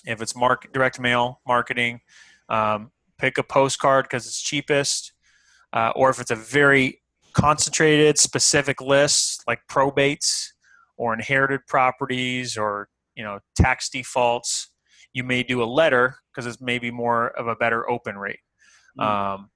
[0.05, 2.01] If it's market direct mail marketing,
[2.49, 5.13] um, pick a postcard because it's cheapest.
[5.73, 7.01] Uh, or if it's a very
[7.33, 10.51] concentrated, specific list like probates
[10.97, 14.71] or inherited properties or you know tax defaults,
[15.13, 18.39] you may do a letter because it's maybe more of a better open rate.
[18.99, 19.05] Mm.
[19.05, 19.49] Um,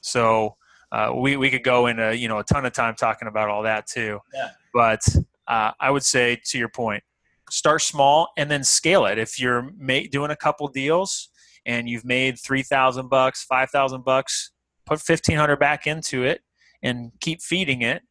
[0.00, 0.56] so
[0.92, 3.62] uh, we we could go into you know a ton of time talking about all
[3.62, 4.20] that too.
[4.34, 4.50] Yeah.
[4.74, 5.00] But
[5.48, 7.02] uh, I would say to your point,
[7.50, 9.18] start small and then scale it.
[9.18, 11.28] If you're ma- doing a couple deals
[11.66, 14.52] and you've made three thousand bucks, five thousand bucks,
[14.86, 16.40] put fifteen hundred back into it
[16.82, 18.02] and keep feeding it.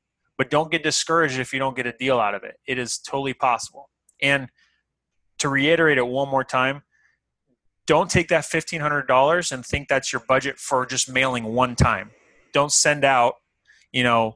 [0.42, 2.56] But don't get discouraged if you don't get a deal out of it.
[2.66, 3.92] It is totally possible.
[4.24, 4.50] And
[5.38, 6.82] to reiterate it one more time,
[7.86, 12.10] don't take that $1500 and think that's your budget for just mailing one time
[12.54, 13.36] don't send out
[13.92, 14.36] you know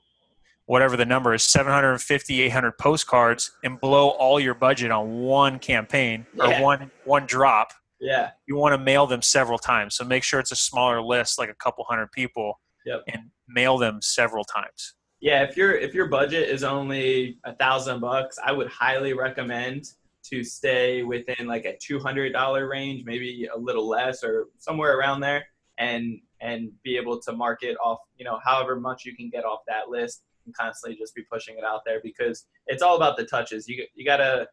[0.68, 6.28] whatever the number is 750 800 postcards and blow all your budget on one campaign
[6.40, 6.62] or Yeah.
[6.62, 8.32] one one drop yeah.
[8.48, 11.50] you want to mail them several times so make sure it's a smaller list like
[11.50, 13.02] a couple hundred people Yep.
[13.08, 18.00] and mail them several times Yeah, if your if your budget is only a thousand
[18.00, 19.86] bucks, I would highly recommend
[20.30, 24.98] to stay within like a two hundred dollar range, maybe a little less or somewhere
[24.98, 25.46] around there,
[25.78, 29.62] and and be able to market off, you know, however much you can get off
[29.68, 33.26] that list, and constantly just be pushing it out there because it's all about the
[33.26, 33.68] touches.
[33.68, 34.48] You you gotta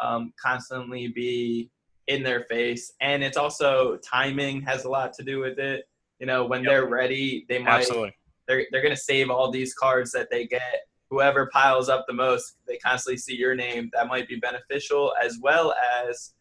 [0.00, 1.70] um, constantly be
[2.06, 5.88] in their face, and it's also timing has a lot to do with it.
[6.20, 6.70] You know, when Yep.
[6.70, 8.14] they're ready, they might absolutely
[8.46, 10.86] they're they're gonna save all these cards that they get.
[11.10, 13.90] Whoever piles up the most, they constantly see your name.
[13.92, 16.32] That might be beneficial, as well as,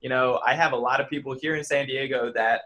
[0.00, 2.62] you know, I have a lot of people here in San Diego that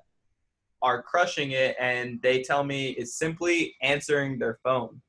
[0.83, 5.01] are crushing it, and they tell me it's simply answering their phone.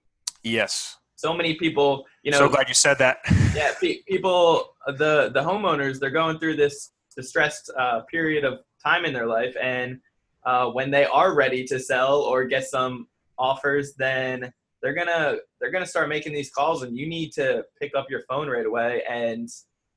[0.43, 3.17] yes So many people, you know, so glad you said that
[3.55, 9.03] yeah, pe- people, the the homeowners, they're going through this distressed uh, period of time
[9.05, 9.99] in their life, and
[10.45, 13.07] uh, when they are ready to sell or get some
[13.37, 17.91] offers, then they're gonna they're gonna start making these calls, and you need to pick
[17.95, 19.49] up your phone right away and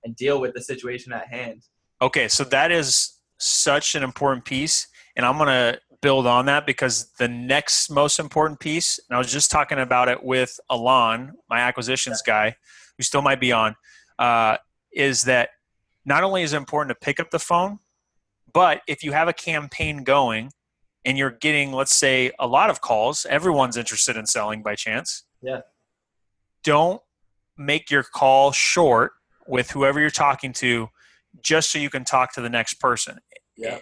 [0.04, 1.62] and deal with the situation at hand.
[2.00, 4.86] Okay, so that is such an important piece,
[5.16, 9.32] and I'm to build on that because the next most important piece, and I was
[9.32, 12.54] just talking about it with Alon, my acquisitions guy,
[12.96, 13.74] who still might be on,
[14.18, 14.58] uh,
[14.92, 15.50] is that
[16.04, 17.78] not only is it important to pick up the phone,
[18.52, 20.50] but if you have a campaign going,
[21.08, 25.24] and you're getting, let's say, a lot of calls, everyone's interested in selling by chance.
[25.40, 25.60] Yeah.
[26.62, 27.00] Don't
[27.56, 29.12] make your call short
[29.46, 30.88] with whoever you're talking to
[31.40, 33.20] just so you can talk to the next person.
[33.56, 33.78] Yeah.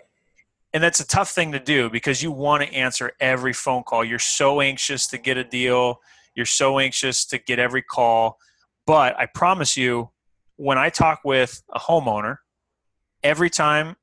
[0.72, 4.04] And that's a tough thing to do because you want to answer every phone call.
[4.04, 5.96] You're so anxious to get a deal,
[6.36, 8.38] you're so anxious to get every call.
[8.86, 10.10] But I promise you,
[10.54, 12.36] when I talk with a homeowner,
[13.24, 13.96] every time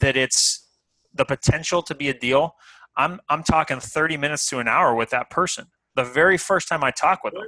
[0.00, 0.67] that it's
[1.18, 2.56] the potential to be a deal,
[2.96, 5.66] I'm I'm talking 30 minutes to an hour with that person.
[5.94, 7.44] The very first time I talk with them.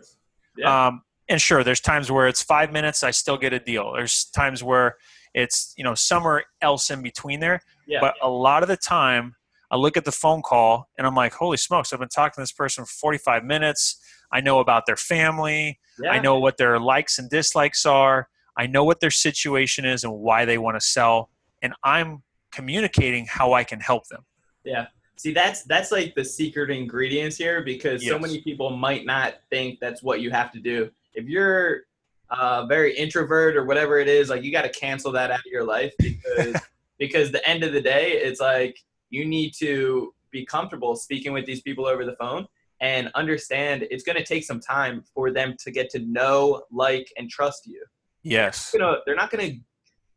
[0.56, 0.86] Yeah.
[0.88, 3.92] Um, and sure, there's times where it's five minutes, I still get a deal.
[3.92, 4.96] There's times where
[5.32, 7.60] it's you know somewhere else in between there.
[7.86, 8.00] Yeah.
[8.00, 9.36] But a lot of the time,
[9.70, 12.40] I look at the phone call and I'm like, holy smokes, I've been talking to
[12.42, 13.98] this person for 45 minutes.
[14.32, 15.78] I know about their family.
[16.02, 16.10] yeah.
[16.10, 18.28] I know what their likes and dislikes are.
[18.56, 21.30] I know what their situation is and why they want to sell.
[21.62, 22.22] And I'm
[22.52, 24.24] communicating how I can help them.
[24.64, 24.86] Yeah.
[25.16, 29.78] See, that's that's like the secret ingredients here because so many people might not think
[29.80, 30.90] that's what you have to do.
[31.14, 31.82] If you're
[32.30, 35.46] uh, very introvert or whatever it is, like you got to cancel that out of
[35.46, 36.60] your life because
[36.98, 38.78] because the end of the day, it's like
[39.10, 42.46] you need to be comfortable speaking with these people over the phone
[42.80, 47.12] and understand it's going to take some time for them to get to know, like,
[47.18, 47.84] and trust you
[48.22, 48.74] Yes.
[48.76, 49.52] gonna they're not gonna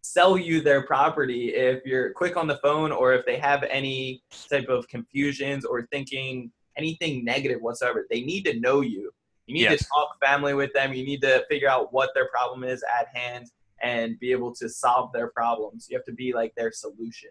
[0.04, 4.22] sell you their property if you're quick on the phone or if they have any
[4.50, 8.06] type of confusions or thinking anything negative whatsoever.
[8.12, 9.12] They need to know you.
[9.48, 9.80] You need Yes.
[9.80, 10.94] to talk family with them.
[10.94, 13.50] You need to figure out what their problem is at hand
[13.82, 15.88] and be able to solve their problems.
[15.90, 17.30] You have to be like their solution.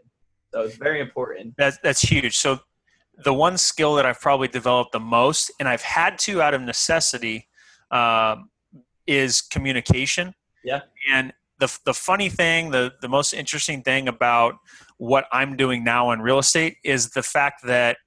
[0.50, 1.54] So it's very important.
[1.58, 2.36] That's that's huge.
[2.38, 2.60] So
[3.24, 6.62] the one skill that I've probably developed the most, and I've had to out of
[6.62, 7.48] necessity,
[7.90, 8.50] um,
[9.06, 10.34] is communication.
[10.64, 10.82] Yeah.
[11.12, 11.32] And
[11.62, 14.56] the the funny thing, the the most interesting thing about
[14.98, 17.98] what I'm doing now in real estate is the fact that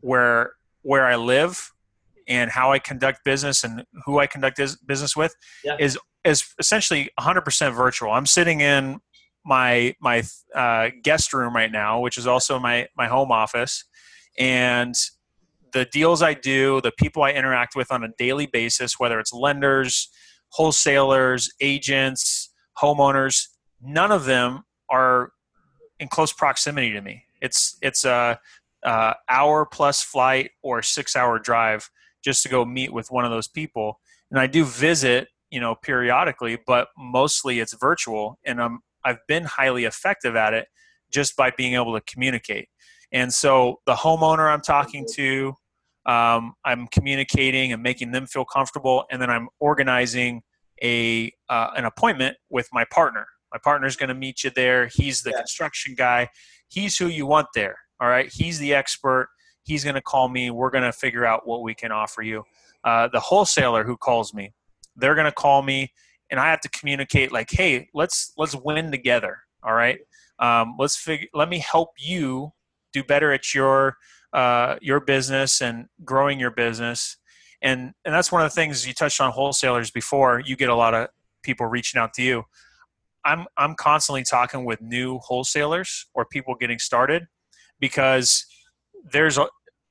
[0.00, 1.70] where where I live
[2.26, 5.76] and how I conduct business and who I conduct business with Yeah.
[5.78, 8.10] is is essentially 100% virtual.
[8.12, 8.98] I'm sitting in
[9.44, 10.22] my my
[10.54, 13.84] uh, guest room right now, which is also my my home office,
[14.38, 14.94] and
[15.74, 19.34] the deals I do, the people I interact with on a daily basis, whether it's
[19.34, 20.08] lenders,
[20.48, 22.43] wholesalers, agents,
[22.78, 23.48] homeowners,
[23.80, 25.32] none of them are
[26.00, 27.24] in close proximity to me.
[27.40, 28.40] It's it's a,
[28.82, 31.90] a hour plus flight or six hour drive
[32.22, 34.00] just to go meet with one of those people,
[34.30, 39.44] and I do visit, you know, periodically, but mostly it's virtual, and I'm I've been
[39.44, 40.68] highly effective at it
[41.12, 42.68] just by being able to communicate.
[43.12, 45.54] And so the homeowner I'm talking to,
[46.06, 50.42] um, I'm communicating and making them feel comfortable, and then I'm organizing
[50.84, 53.26] a uh, an appointment with my partner.
[53.52, 54.86] My partner's going to meet you there.
[54.86, 55.38] He's the Yeah.
[55.38, 56.28] construction guy.
[56.68, 57.76] He's who you want there.
[58.00, 58.30] All right.
[58.32, 59.28] He's the expert.
[59.62, 60.50] He's going to call me.
[60.50, 62.44] We're going to figure out what we can offer you.
[62.84, 64.52] Uh, the wholesaler who calls me,
[64.96, 65.90] they're going to call me,
[66.30, 69.38] and I have to communicate like, hey, let's let's win together.
[69.62, 70.00] All right.
[70.38, 71.28] Um, let's figure.
[71.32, 72.52] Let me help you
[72.92, 73.96] do better at your
[74.34, 77.16] uh, your business and growing your business.
[77.64, 80.40] And and that's one of the things you touched on wholesalers before.
[80.44, 81.08] You get a lot of
[81.42, 82.44] people reaching out to you.
[83.24, 87.26] I'm I'm constantly talking with new wholesalers or people getting started
[87.80, 88.44] because
[89.10, 89.46] there's a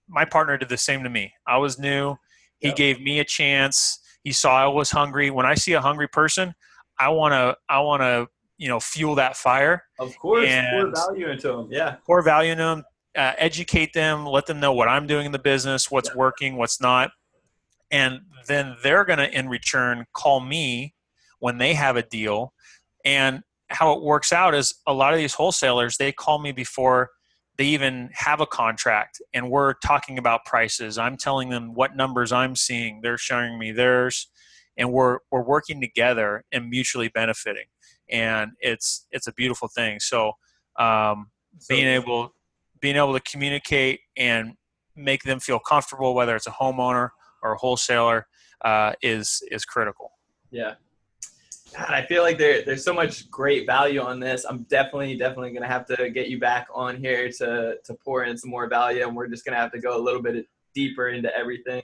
[0.08, 1.34] my partner did the same to me.
[1.48, 2.16] I was new.
[2.60, 2.74] He Yeah.
[2.76, 4.00] gave me a chance.
[4.24, 5.32] He saw I was hungry.
[5.32, 6.54] When I see a hungry person,
[7.00, 8.28] I want to I want to,
[8.58, 11.68] you know, fuel that fire Of course, pour value into them.
[11.72, 11.96] Yeah.
[12.06, 12.84] pour value into them,
[13.18, 16.16] uh, educate them, let them know what I'm doing in the business, what's Yeah.
[16.18, 17.10] working, what's not,
[17.92, 20.94] and then they're going to, in return, call me
[21.40, 22.54] when they have a deal.
[23.06, 27.10] And how it works out is a lot of these wholesalers they call me before
[27.58, 30.98] they even have a contract, and we're talking about prices.
[30.98, 33.02] I'm telling them what numbers I'm seeing.
[33.02, 34.28] They're showing me theirs,
[34.76, 37.66] and we're we're working together and mutually benefiting.
[38.10, 40.00] And it's it's a beautiful thing.
[40.00, 40.34] So.
[40.80, 41.30] Um,
[41.60, 42.34] So- being able
[42.80, 44.54] being able to communicate and
[44.96, 47.10] make them feel comfortable whether it's a homeowner
[47.44, 48.26] or a wholesaler
[48.66, 50.12] uh, is is critical
[50.52, 50.76] Yeah.
[51.76, 54.46] God, I feel like there, there's so much great value on this.
[54.48, 58.26] I'm definitely, definitely going to have to get you back on here to, to pour
[58.26, 60.46] in some more value, and we're just going to have to go a little bit
[60.76, 61.82] deeper into everything.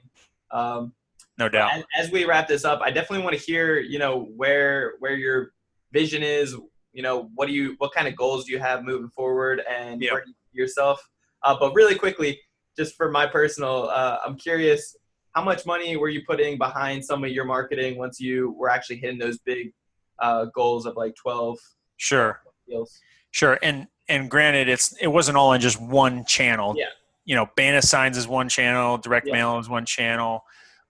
[0.52, 0.94] Um,
[1.40, 4.26] no doubt as, as we wrap this up, I definitely want to hear, you know,
[4.36, 5.53] where where your
[5.91, 6.56] vision is.
[6.94, 10.02] You know, what do you, what kind of goals do you have moving forward, and
[10.02, 10.14] Yeah.
[10.14, 11.02] where do you see yourself?
[11.44, 12.40] Uh, but really quickly,
[12.77, 14.95] just for my personal, uh, I'm curious,
[15.35, 18.97] how much money were you putting behind some of your marketing once you were actually
[18.97, 19.72] hitting those big
[20.19, 21.57] uh, goals of like 12
[21.97, 22.99] sure deals?
[23.31, 26.73] sure and and granted, it's it wasn't all in just one channel.
[26.76, 26.85] Yeah.
[27.26, 29.34] You know, bandit Signs is one channel, direct Yeah.
[29.34, 30.43] mail is one channel.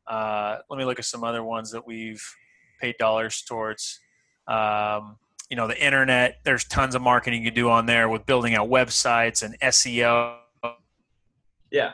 [0.07, 2.23] Uh, let me look at some other ones that we've
[2.79, 3.99] paid dollars towards.
[4.47, 5.17] Um,
[5.49, 6.37] you know, the internet.
[6.45, 10.37] There's tons of marketing you do on there with building out websites and SEO,
[11.71, 11.91] Yeah.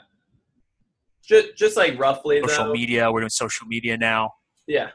[1.28, 2.74] Just, just like roughly social though.
[2.74, 3.12] media.
[3.12, 4.34] We're doing social media now.
[4.68, 4.90] Yeah.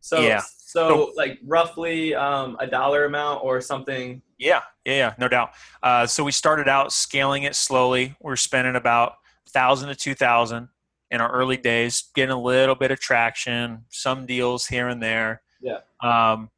[0.00, 0.40] So Yeah.
[0.40, 4.22] so So- like roughly um, a dollar amount or something.
[4.38, 5.50] Yeah, yeah, yeah, no doubt.
[5.82, 8.16] Uh, so we started out scaling it slowly.
[8.20, 9.14] We're spending about
[9.50, 10.68] thousand to two thousand
[11.10, 15.42] in our early days, getting a little bit of traction, some deals here and there.
[15.60, 15.80] Yeah.
[16.02, 16.50] Um,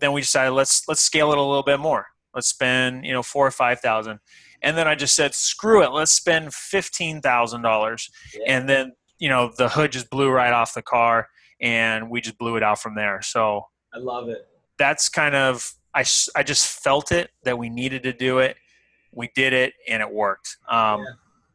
[0.00, 2.06] then we decided let's let's scale it a little bit more.
[2.34, 4.18] Let's spend you know four or five thousand,
[4.62, 5.90] and then I just said screw it.
[5.92, 8.10] Let's spend fifteen thousand dollars,
[8.46, 11.28] and then you know the hood just blew right off the car,
[11.60, 13.20] and we just blew it out from there.
[13.22, 14.46] So I love it.
[14.78, 16.04] that's kind of I
[16.36, 18.56] I just felt it that we needed to do it
[19.12, 21.06] we did it and it worked um, Yeah.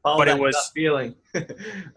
[0.04, 1.16] But it was- feeling.
[1.36, 1.42] i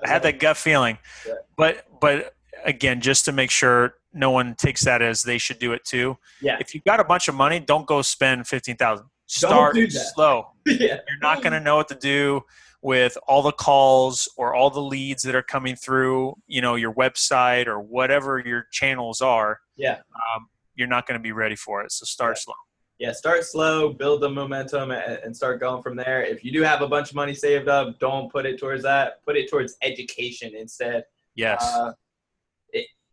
[0.09, 1.35] had that gut feeling Yeah.
[1.57, 5.73] but but again just to make sure no one takes that as they should do
[5.73, 6.59] it too Yeah.
[6.61, 10.77] if you've got a bunch of money don't go spend 15000 start do slow yeah.
[11.09, 12.41] you're not going to know what to do
[12.83, 16.93] with all the calls or all the leads that are coming through you know your
[16.95, 19.99] website or whatever your channels are Yeah.
[20.35, 22.41] um, you're not going to be ready for it so start Yeah.
[22.45, 22.55] slow
[22.99, 23.13] Yeah.
[23.13, 26.21] Start slow, build the momentum, and, start going from there.
[26.25, 29.25] If you do have a bunch of money saved up, don't put it towards that.
[29.25, 31.05] Put it towards education instead.
[31.37, 31.93] yes Uh,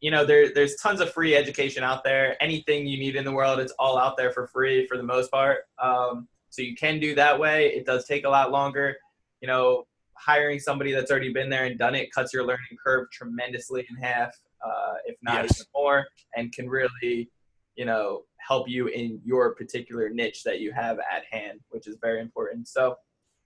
[0.06, 2.38] you know, there, there's tons of free education out there.
[2.40, 5.32] Anything you need in the world, it's all out there for free for the most
[5.32, 5.62] part.
[5.82, 7.70] Um, so you can do that way.
[7.70, 8.96] It does take a lot longer.
[9.42, 13.08] You know, hiring somebody that's already been there and done it cuts your learning curve
[13.12, 14.30] tremendously in half,
[14.64, 15.60] uh, if not Yes.
[15.60, 16.06] even more,
[16.36, 17.32] and can really,
[17.76, 21.98] you know, help you in your particular niche that you have at hand, which is
[22.00, 22.68] very important.
[22.68, 22.96] So,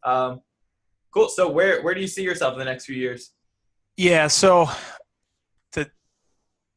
[0.03, 0.41] um,
[1.13, 1.29] cool.
[1.29, 3.31] So where where do you see yourself in the next few years?
[3.95, 4.69] Yeah, so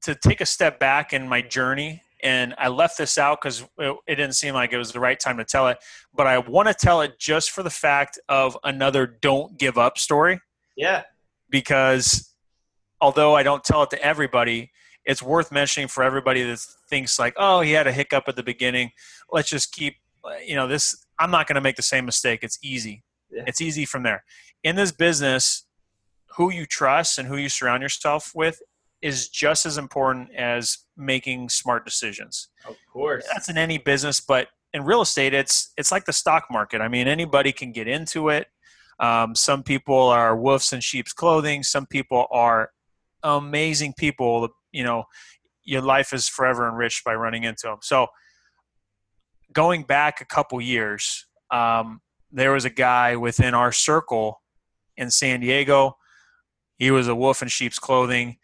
[0.03, 3.97] to take a step back in my journey, and I left this out because it,
[4.07, 5.79] didn't seem like it was the right time to tell it,
[6.15, 9.99] but I want to tell it just for the fact of another "don't give up"
[9.99, 10.41] story,
[10.77, 11.03] Yeah.
[11.51, 12.33] because
[13.01, 14.71] although I don't tell it to everybody,
[15.05, 18.43] it's worth mentioning for everybody that thinks like, "Oh, he had a hiccup at the
[18.45, 18.93] beginning.
[19.31, 19.97] Let's just keep,
[20.45, 20.95] you know, this.
[21.19, 22.41] I'm not going to make the same mistake.
[22.43, 23.03] It's easy.
[23.31, 23.43] Yeah.
[23.47, 24.25] It's easy from there."
[24.63, 25.67] In this business,
[26.37, 28.63] who you trust and who you surround yourself with
[29.03, 32.49] is just as important as making smart decisions.
[32.67, 33.27] Of course.
[33.33, 36.81] That's in any business, but in real estate, it's it's like the stock market.
[36.81, 38.47] I mean, anybody can get into it.
[39.01, 41.63] Um, some people are wolves in sheep's clothing.
[41.63, 42.71] Some people are
[43.23, 44.49] amazing people.
[44.71, 45.05] You know,
[45.65, 47.79] your life is forever enriched by running into them.
[47.83, 48.07] So,
[49.53, 52.01] going back a couple years, um,
[52.31, 54.41] there was a guy within our circle
[54.97, 55.97] in San Diego.
[56.77, 58.39] He was a wolf in sheep's clothing,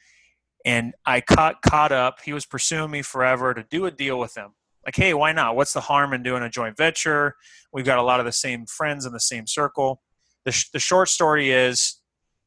[0.65, 2.19] and I caught caught up.
[2.25, 4.51] He was pursuing me forever to do a deal with him.
[4.85, 5.55] Like, hey, why not?
[5.57, 7.35] What's the harm in doing a joint venture?
[7.73, 10.01] We've got a lot of the same friends in the same circle.
[10.45, 12.01] The, sh- the short story is,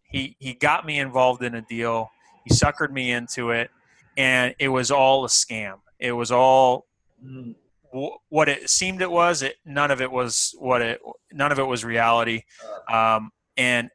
[0.03, 2.09] he he got me involved in a deal.
[2.45, 3.69] He suckered me into it,
[4.17, 5.75] and it was all a scam.
[5.99, 6.87] It was all
[7.23, 7.53] Mm,
[7.93, 9.43] wh- what it seemed it was.
[9.43, 10.99] It none of it was what it.
[11.31, 12.41] None of it was reality,
[12.91, 13.89] um, and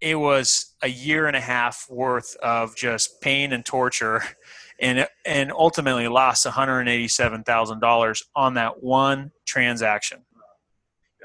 [0.00, 4.22] it was a year and a half worth of just pain and torture,
[4.80, 10.24] and and ultimately lost one hundred and eighty seven thousand dollars on that one transaction.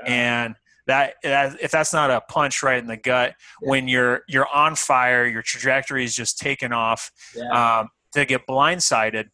[0.06, 0.56] And
[0.88, 4.76] that, that if that's not a punch right in the gut when you're you're on
[4.76, 7.80] fire, your trajectory is just taken off yeah.
[7.80, 9.30] um, to get blindsided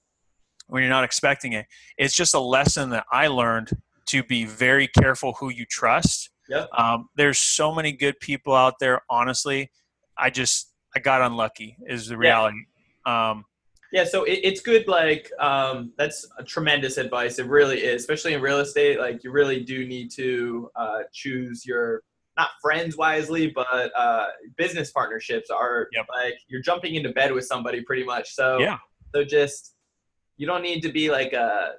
[0.68, 1.66] when you're not expecting it.
[1.98, 3.72] It's just a lesson that I learned
[4.08, 6.30] to be very careful who you trust.
[6.50, 6.70] Yep.
[6.78, 9.02] Um, there's so many good people out there.
[9.10, 9.70] Honestly,
[10.18, 11.78] I just I got unlucky.
[11.88, 12.58] Is the reality.
[13.06, 13.46] Um,
[13.92, 14.88] Yeah, so it, it's good.
[14.88, 17.40] Like, um, that's a tremendous advice.
[17.40, 19.00] It really is, especially in real estate.
[19.00, 22.04] Like, you really do need to uh, choose your
[22.38, 24.28] not friends wisely, but uh,
[24.58, 26.06] business partnerships are Yep.
[26.16, 28.34] like you're jumping into bed with somebody pretty much.
[28.34, 28.78] So Yeah.
[29.14, 29.76] so just
[30.38, 31.74] you don't need to be like a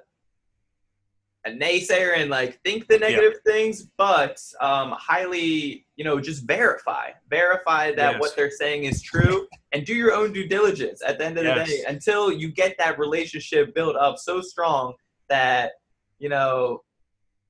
[1.45, 7.09] a naysayer and like think the negative things, but um, highly, you know, just verify,
[7.29, 8.19] verify that Yes.
[8.21, 11.01] what they're saying is true, and do your own due diligence.
[11.05, 14.93] At the end of the day, until you get that relationship built up so strong
[15.29, 15.71] that
[16.19, 16.83] you know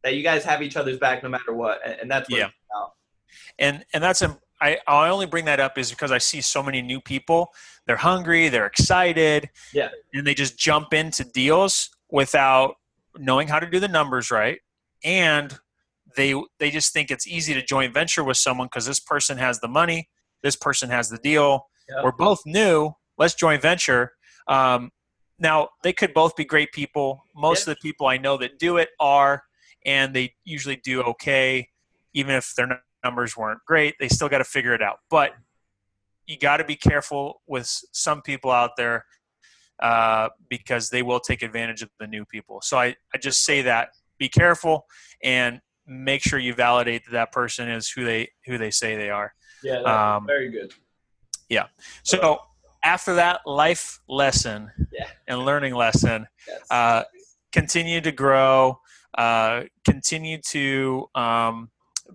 [0.04, 2.46] that you guys have each other's back no matter what, and, and that's what Yeah.
[2.46, 2.92] it's about.
[3.60, 6.62] and and that's im- I, I only bring that up is because I see so
[6.62, 7.52] many new people.
[7.88, 9.90] They're hungry, they're excited, Yeah.
[10.14, 12.76] and they just jump into deals without
[13.18, 14.60] knowing how to do the numbers right
[15.04, 15.60] and
[16.16, 19.60] they they just think it's easy to joint venture with someone because this person has
[19.60, 20.10] the money,
[20.44, 21.68] this person has the deal.
[21.90, 22.04] Yep.
[22.04, 22.92] We're both new.
[23.18, 24.14] Let's joint venture.
[24.48, 24.92] Um,
[25.40, 27.26] now they could both be great people.
[27.36, 27.72] Most Yeah.
[27.72, 29.44] of the people I know that do it are,
[29.86, 31.70] and they usually do okay,
[32.14, 33.96] even if their numbers weren't great.
[34.00, 35.00] They still got to figure it out.
[35.10, 35.34] But
[36.28, 39.06] you got to be careful with some people out there
[39.82, 42.62] uh, because they will take advantage of the new people.
[42.62, 44.86] So I, I just say that be careful
[45.24, 49.10] and make sure you validate that that person is who they who they say they
[49.10, 49.34] are.
[49.64, 50.74] Yeah, Um, very good.
[51.50, 51.68] Yeah.
[52.04, 52.40] So
[52.84, 55.08] after that life lesson Yeah.
[55.28, 56.60] and learning lesson, Yes.
[56.72, 57.04] uh,
[57.52, 58.80] continue to grow,
[59.18, 61.70] uh, continue to um,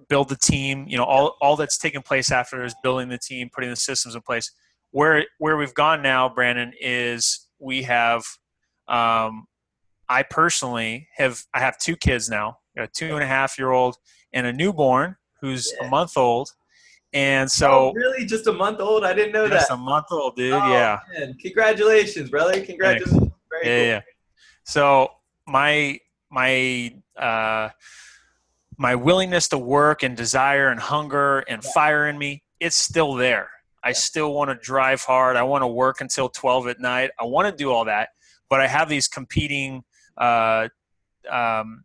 [0.08, 0.86] build the team.
[0.88, 4.14] You know, all, all that's taken place after is building the team, putting the systems
[4.14, 4.50] in place.
[4.92, 8.22] Where where we've gone now, Brandon, is we have.
[8.88, 9.46] Um,
[10.08, 13.96] I personally have I have two kids now, a two and a half year old
[14.32, 15.86] and a newborn who's Yeah.
[15.86, 16.48] a month old,
[17.12, 18.24] and oh, so really?
[18.26, 19.04] Just a month old?
[19.04, 19.74] I didn't know just that.
[19.74, 20.52] a month old, dude.
[20.52, 21.00] Oh, yeah.
[21.18, 21.34] man.
[21.40, 22.64] Congratulations, brother.
[22.64, 23.32] Congratulations.
[23.50, 23.86] Very yeah, cool.
[23.86, 24.00] yeah.
[24.64, 25.08] So
[25.48, 25.98] my
[26.30, 27.70] my uh,
[28.78, 31.70] my willingness to work and desire and hunger and Yeah.
[31.72, 33.50] fire in me, it's still there.
[33.88, 35.36] I still want to drive hard.
[35.36, 37.10] I want to work until twelve at night.
[37.20, 38.08] I want to do all that,
[38.50, 39.84] but I have these competing,
[40.18, 40.68] uh,
[41.30, 41.84] um,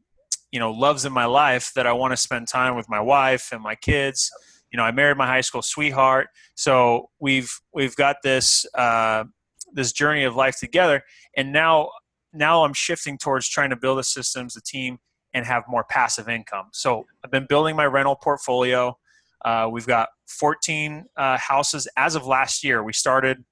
[0.51, 3.49] you know, loves in my life that I want to spend time with my wife
[3.53, 4.31] and my kids.
[4.71, 9.25] You know, I married my high school sweetheart, so we've we've got this uh,
[9.71, 11.03] this journey of life together,
[11.37, 11.89] and now
[12.33, 14.97] now I'm shifting towards trying to build the systems, the team,
[15.33, 16.69] and have more passive income.
[16.73, 18.97] So I've been building my rental portfolio.
[19.43, 22.83] Uh, we've got 14 uh, houses as of last year.
[22.83, 23.43] We started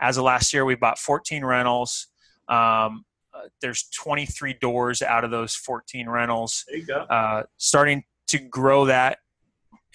[0.00, 0.64] as of last year.
[0.64, 2.08] We bought 14 rentals.
[2.48, 3.04] Um,
[3.34, 6.64] uh, there's 23 doors out of those 14 rentals.
[6.68, 7.00] There you go.
[7.00, 9.18] Uh, starting to grow that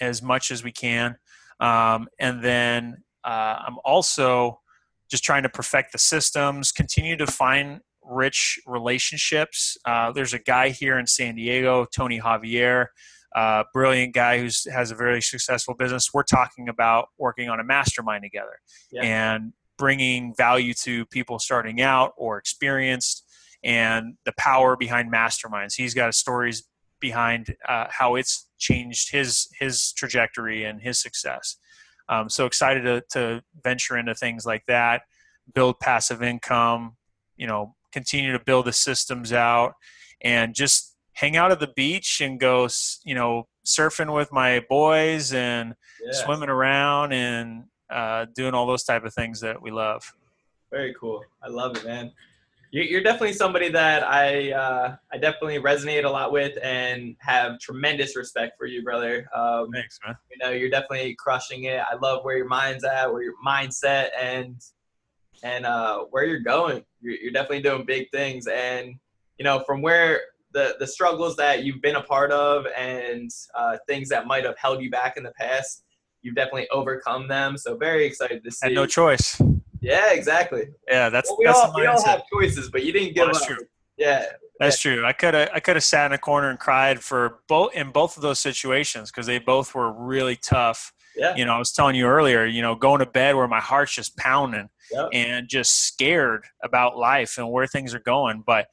[0.00, 1.16] as much as we can.
[1.60, 4.60] Um, and then uh, I'm also
[5.10, 9.76] just trying to perfect the systems, continue to find rich relationships.
[9.84, 12.86] Uh, there's a guy here in San Diego, Tony Javier,
[13.34, 16.12] uh, brilliant guy who has a very successful business.
[16.14, 18.58] We're talking about working on a mastermind together
[18.90, 19.02] Yeah.
[19.02, 23.24] and bringing value to people starting out or experienced
[23.64, 25.74] and the power behind masterminds.
[25.76, 26.64] He's got stories
[27.00, 31.56] behind uh, how it's changed his his trajectory and his success.
[32.08, 35.02] Um, so excited to, to venture into things like that,
[35.54, 36.96] build passive income,
[37.36, 39.74] you know, continue to build the systems out,
[40.22, 42.68] and just hang out at the beach and go,
[43.04, 46.12] you know, surfing with my boys and Yeah.
[46.12, 50.02] swimming around and uh, doing all those type of things that we love.
[50.70, 51.24] Very cool.
[51.42, 52.12] I love it, man.
[52.70, 57.58] You- You're definitely somebody that I uh, I definitely resonate a lot with and have
[57.58, 59.26] tremendous respect for you, brother.
[59.34, 60.14] Um, Thanks, man.
[60.30, 61.80] you know, you're definitely crushing it.
[61.90, 64.60] I love where your mind's at, where your mindset, and
[65.42, 66.84] and uh, where you're going.
[67.00, 68.94] You're, you're definitely doing big things, and
[69.38, 70.20] you know, from where
[70.52, 74.56] the the struggles that you've been a part of and uh, things that might have
[74.58, 75.84] held you back in the past,
[76.22, 77.56] you've definitely overcome them.
[77.56, 78.66] So very excited to see.
[78.68, 79.40] Had no choice.
[79.80, 80.68] yeah, exactly.
[80.88, 83.32] Yeah, that's Well, we that's all we all have choices, but you didn't give Well,
[83.34, 83.48] that's up.
[83.48, 83.66] true.
[83.96, 84.26] Yeah,
[84.60, 85.04] That's true.
[85.04, 87.90] I could have I could have sat in a corner and cried for both in
[87.90, 90.92] both of those situations because they both were really tough.
[91.16, 93.58] yeah, You know, I was telling you earlier, you know, going to bed where my
[93.60, 95.08] heart's just pounding Yep.
[95.12, 98.42] and just scared about life and where things are going.
[98.46, 98.68] But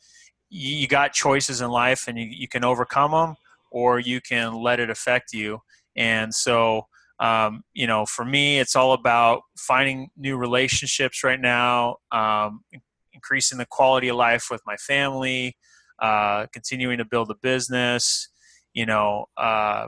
[0.56, 3.36] you, got choices in life and you, you can overcome them
[3.72, 5.60] or you can let it affect you.
[5.96, 6.88] And so,
[7.20, 12.62] um, you know, for me, it's all about finding new relationships right now, um,
[13.14, 15.56] increasing the quality of life with my family,
[16.02, 18.30] uh, continuing to build a business.
[18.74, 19.88] You know, uh,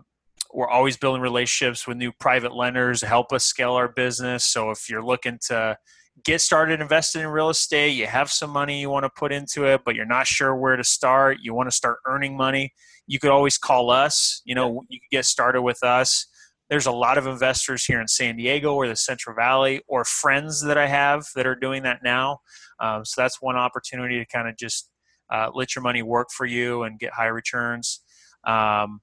[0.54, 4.46] we're always building relationships with new private lenders to help us scale our business.
[4.46, 5.78] So if you're looking to
[6.24, 9.66] get started investing in real estate, you have some money you want to put into
[9.66, 12.74] it, but you're not sure where to start, you want to start earning money,
[13.06, 14.42] you could always call us.
[14.46, 16.28] You know, you could get started with us.
[16.70, 20.62] There's a lot of investors here in San Diego or the Central Valley, or friends
[20.64, 22.40] that I have that are doing that now.
[22.80, 24.90] Um, so that's one opportunity to kind of just
[25.32, 28.02] uh, let your money work for you and get high returns.
[28.46, 29.00] Um,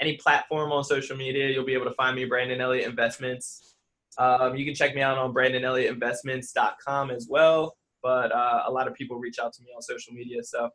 [0.00, 3.69] any platform on social media, you'll be able to find me, Brandon Elliott Investments.
[4.18, 7.76] Um, you can check me out on BrandonElliottInvestments.com as well.
[8.02, 10.70] But uh, a lot of people reach out to me on social media, so.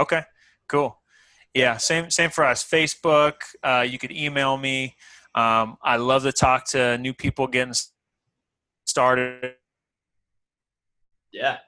[0.00, 0.22] Okay,
[0.68, 1.00] cool.
[1.54, 2.64] Yeah, same same for us.
[2.64, 3.34] Facebook.
[3.62, 4.96] Uh, you could email me.
[5.34, 7.74] Um, I love to talk to new people getting
[8.86, 9.54] started.
[11.32, 11.58] Yeah,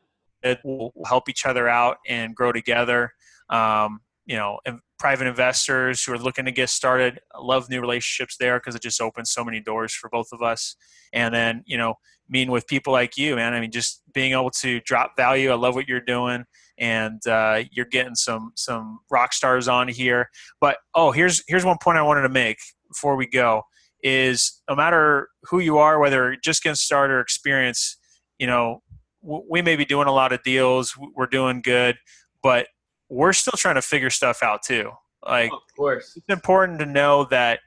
[0.43, 3.13] it will help each other out and grow together.
[3.49, 4.61] Um, you know,
[5.01, 7.19] private investors who are looking to get started.
[7.35, 10.43] I love new relationships there because it just opens so many doors for both of
[10.43, 10.77] us.
[11.13, 11.95] And then, you know,
[12.29, 13.55] meeting with people like you, man.
[13.55, 15.51] I mean, just being able to drop value.
[15.51, 16.45] I love what you're doing,
[16.79, 20.29] and uh, you're getting some some rock stars on here.
[20.61, 22.59] But oh, here's here's one point I wanted to make
[22.89, 23.63] before we go
[24.03, 27.99] is no matter who you are, whether just getting started or experience,
[28.39, 28.83] you know,
[29.23, 31.97] we may be doing a lot of deals, we're doing good,
[32.43, 32.67] but
[33.11, 34.91] we're still trying to figure stuff out too.
[35.27, 37.61] Like, of course, it's important to know that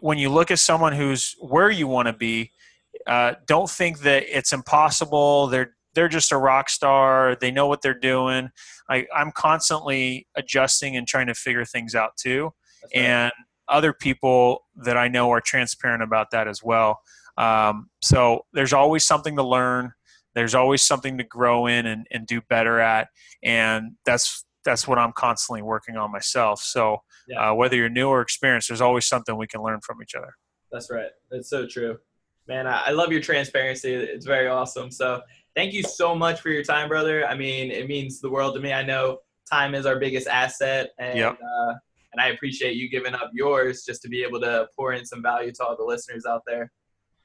[0.00, 2.50] when you look at someone who's where you want to be,
[3.06, 5.46] uh, don't think that it's impossible.
[5.46, 7.36] They're they're just a rock star.
[7.40, 8.50] They know what they're doing.
[8.88, 12.52] I, I'm constantly adjusting and trying to figure things out too.
[12.94, 13.02] Right.
[13.02, 13.32] And
[13.68, 17.00] other people that I know are transparent about that as well.
[17.36, 19.92] Um, so there's always something to learn.
[20.34, 23.08] There's always something to grow in and, and do better at,
[23.42, 26.60] and that's that's what I'm constantly working on myself.
[26.62, 26.98] So
[27.28, 27.50] yeah.
[27.50, 30.32] uh, whether you're new or experienced, there's always something we can learn from each other.
[30.70, 31.10] That's right.
[31.30, 31.98] That's so true,
[32.48, 32.66] man.
[32.66, 33.92] I, I love your transparency.
[33.92, 34.90] It's very awesome.
[34.90, 35.20] So
[35.54, 37.26] thank you so much for your time, brother.
[37.26, 38.72] I mean, it means the world to me.
[38.72, 39.18] I know
[39.50, 41.32] time is our biggest asset, and yep.
[41.32, 41.74] uh,
[42.12, 45.22] and I appreciate you giving up yours just to be able to pour in some
[45.22, 46.70] value to all the listeners out there.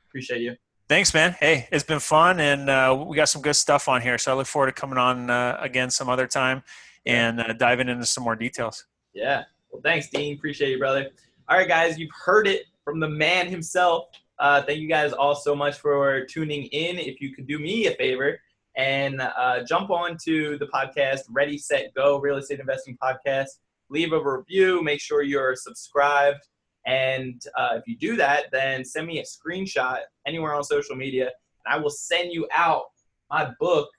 [0.10, 0.56] Appreciate you.
[0.89, 1.35] Thanks, man.
[1.39, 4.18] Hey, it's been fun, and uh, we got some good stuff on here.
[4.18, 6.64] So I look forward to coming on uh, again some other time
[7.05, 8.85] and uh, diving into some more details.
[9.14, 9.43] Yeah.
[9.69, 10.35] Well, thanks, Dean.
[10.35, 11.09] Appreciate you, brother.
[11.49, 14.05] All right, guys, you've heard it from the man himself.
[14.39, 16.97] Uh, thank you guys all so much for tuning in.
[16.97, 18.39] If you could do me a favor
[18.77, 23.47] and uh, jump on to the podcast, Ready, Set, Go, Real Estate Investing Podcast
[23.89, 26.47] leave a review, make sure you're subscribed.
[26.88, 31.26] And uh, if you do that, then send me a screenshot anywhere on social media,
[31.65, 32.85] and I will send you out
[33.30, 33.89] my book,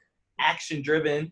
[0.40, 1.31] Action Driven.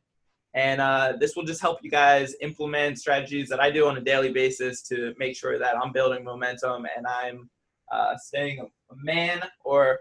[0.53, 4.01] And uh, this will just help you guys implement strategies that I do on a
[4.01, 7.51] daily basis to make sure that I'm building momentum and I'm
[7.91, 9.99] uh, staying a man or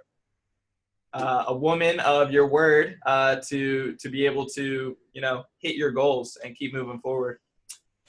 [1.13, 5.75] uh, a woman of your word uh, to to be able to you know hit
[5.75, 7.39] your goals and keep moving forward.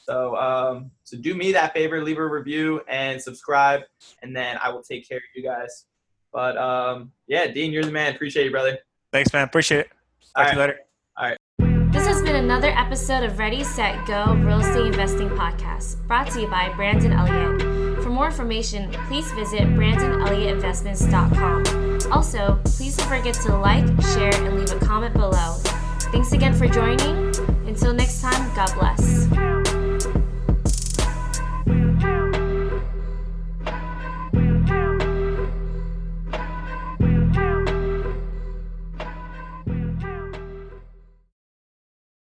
[0.07, 3.83] So, um, so do me that favor, leave a review and subscribe,
[4.23, 5.87] and then I will take care of you guys.
[6.33, 8.15] But um, yeah, Dean, you're the man.
[8.15, 8.79] Appreciate you, brother.
[9.13, 9.43] Thanks, man.
[9.45, 9.89] Appreciate it.
[10.37, 10.55] Talk All to right.
[10.55, 10.79] you later.
[11.17, 11.37] All right.
[11.93, 16.43] This has been another episode of Ready, Set, Go Real Estate Investing Podcast, brought to
[16.43, 17.63] you by Brandon Elliott.
[18.03, 22.13] For more information, please visit BrandonElliottInvestments.com.
[22.13, 25.57] Also, please don't forget to like, share, and leave a comment below.
[26.13, 27.35] Thanks again for joining.
[27.67, 29.27] Until next time, God bless.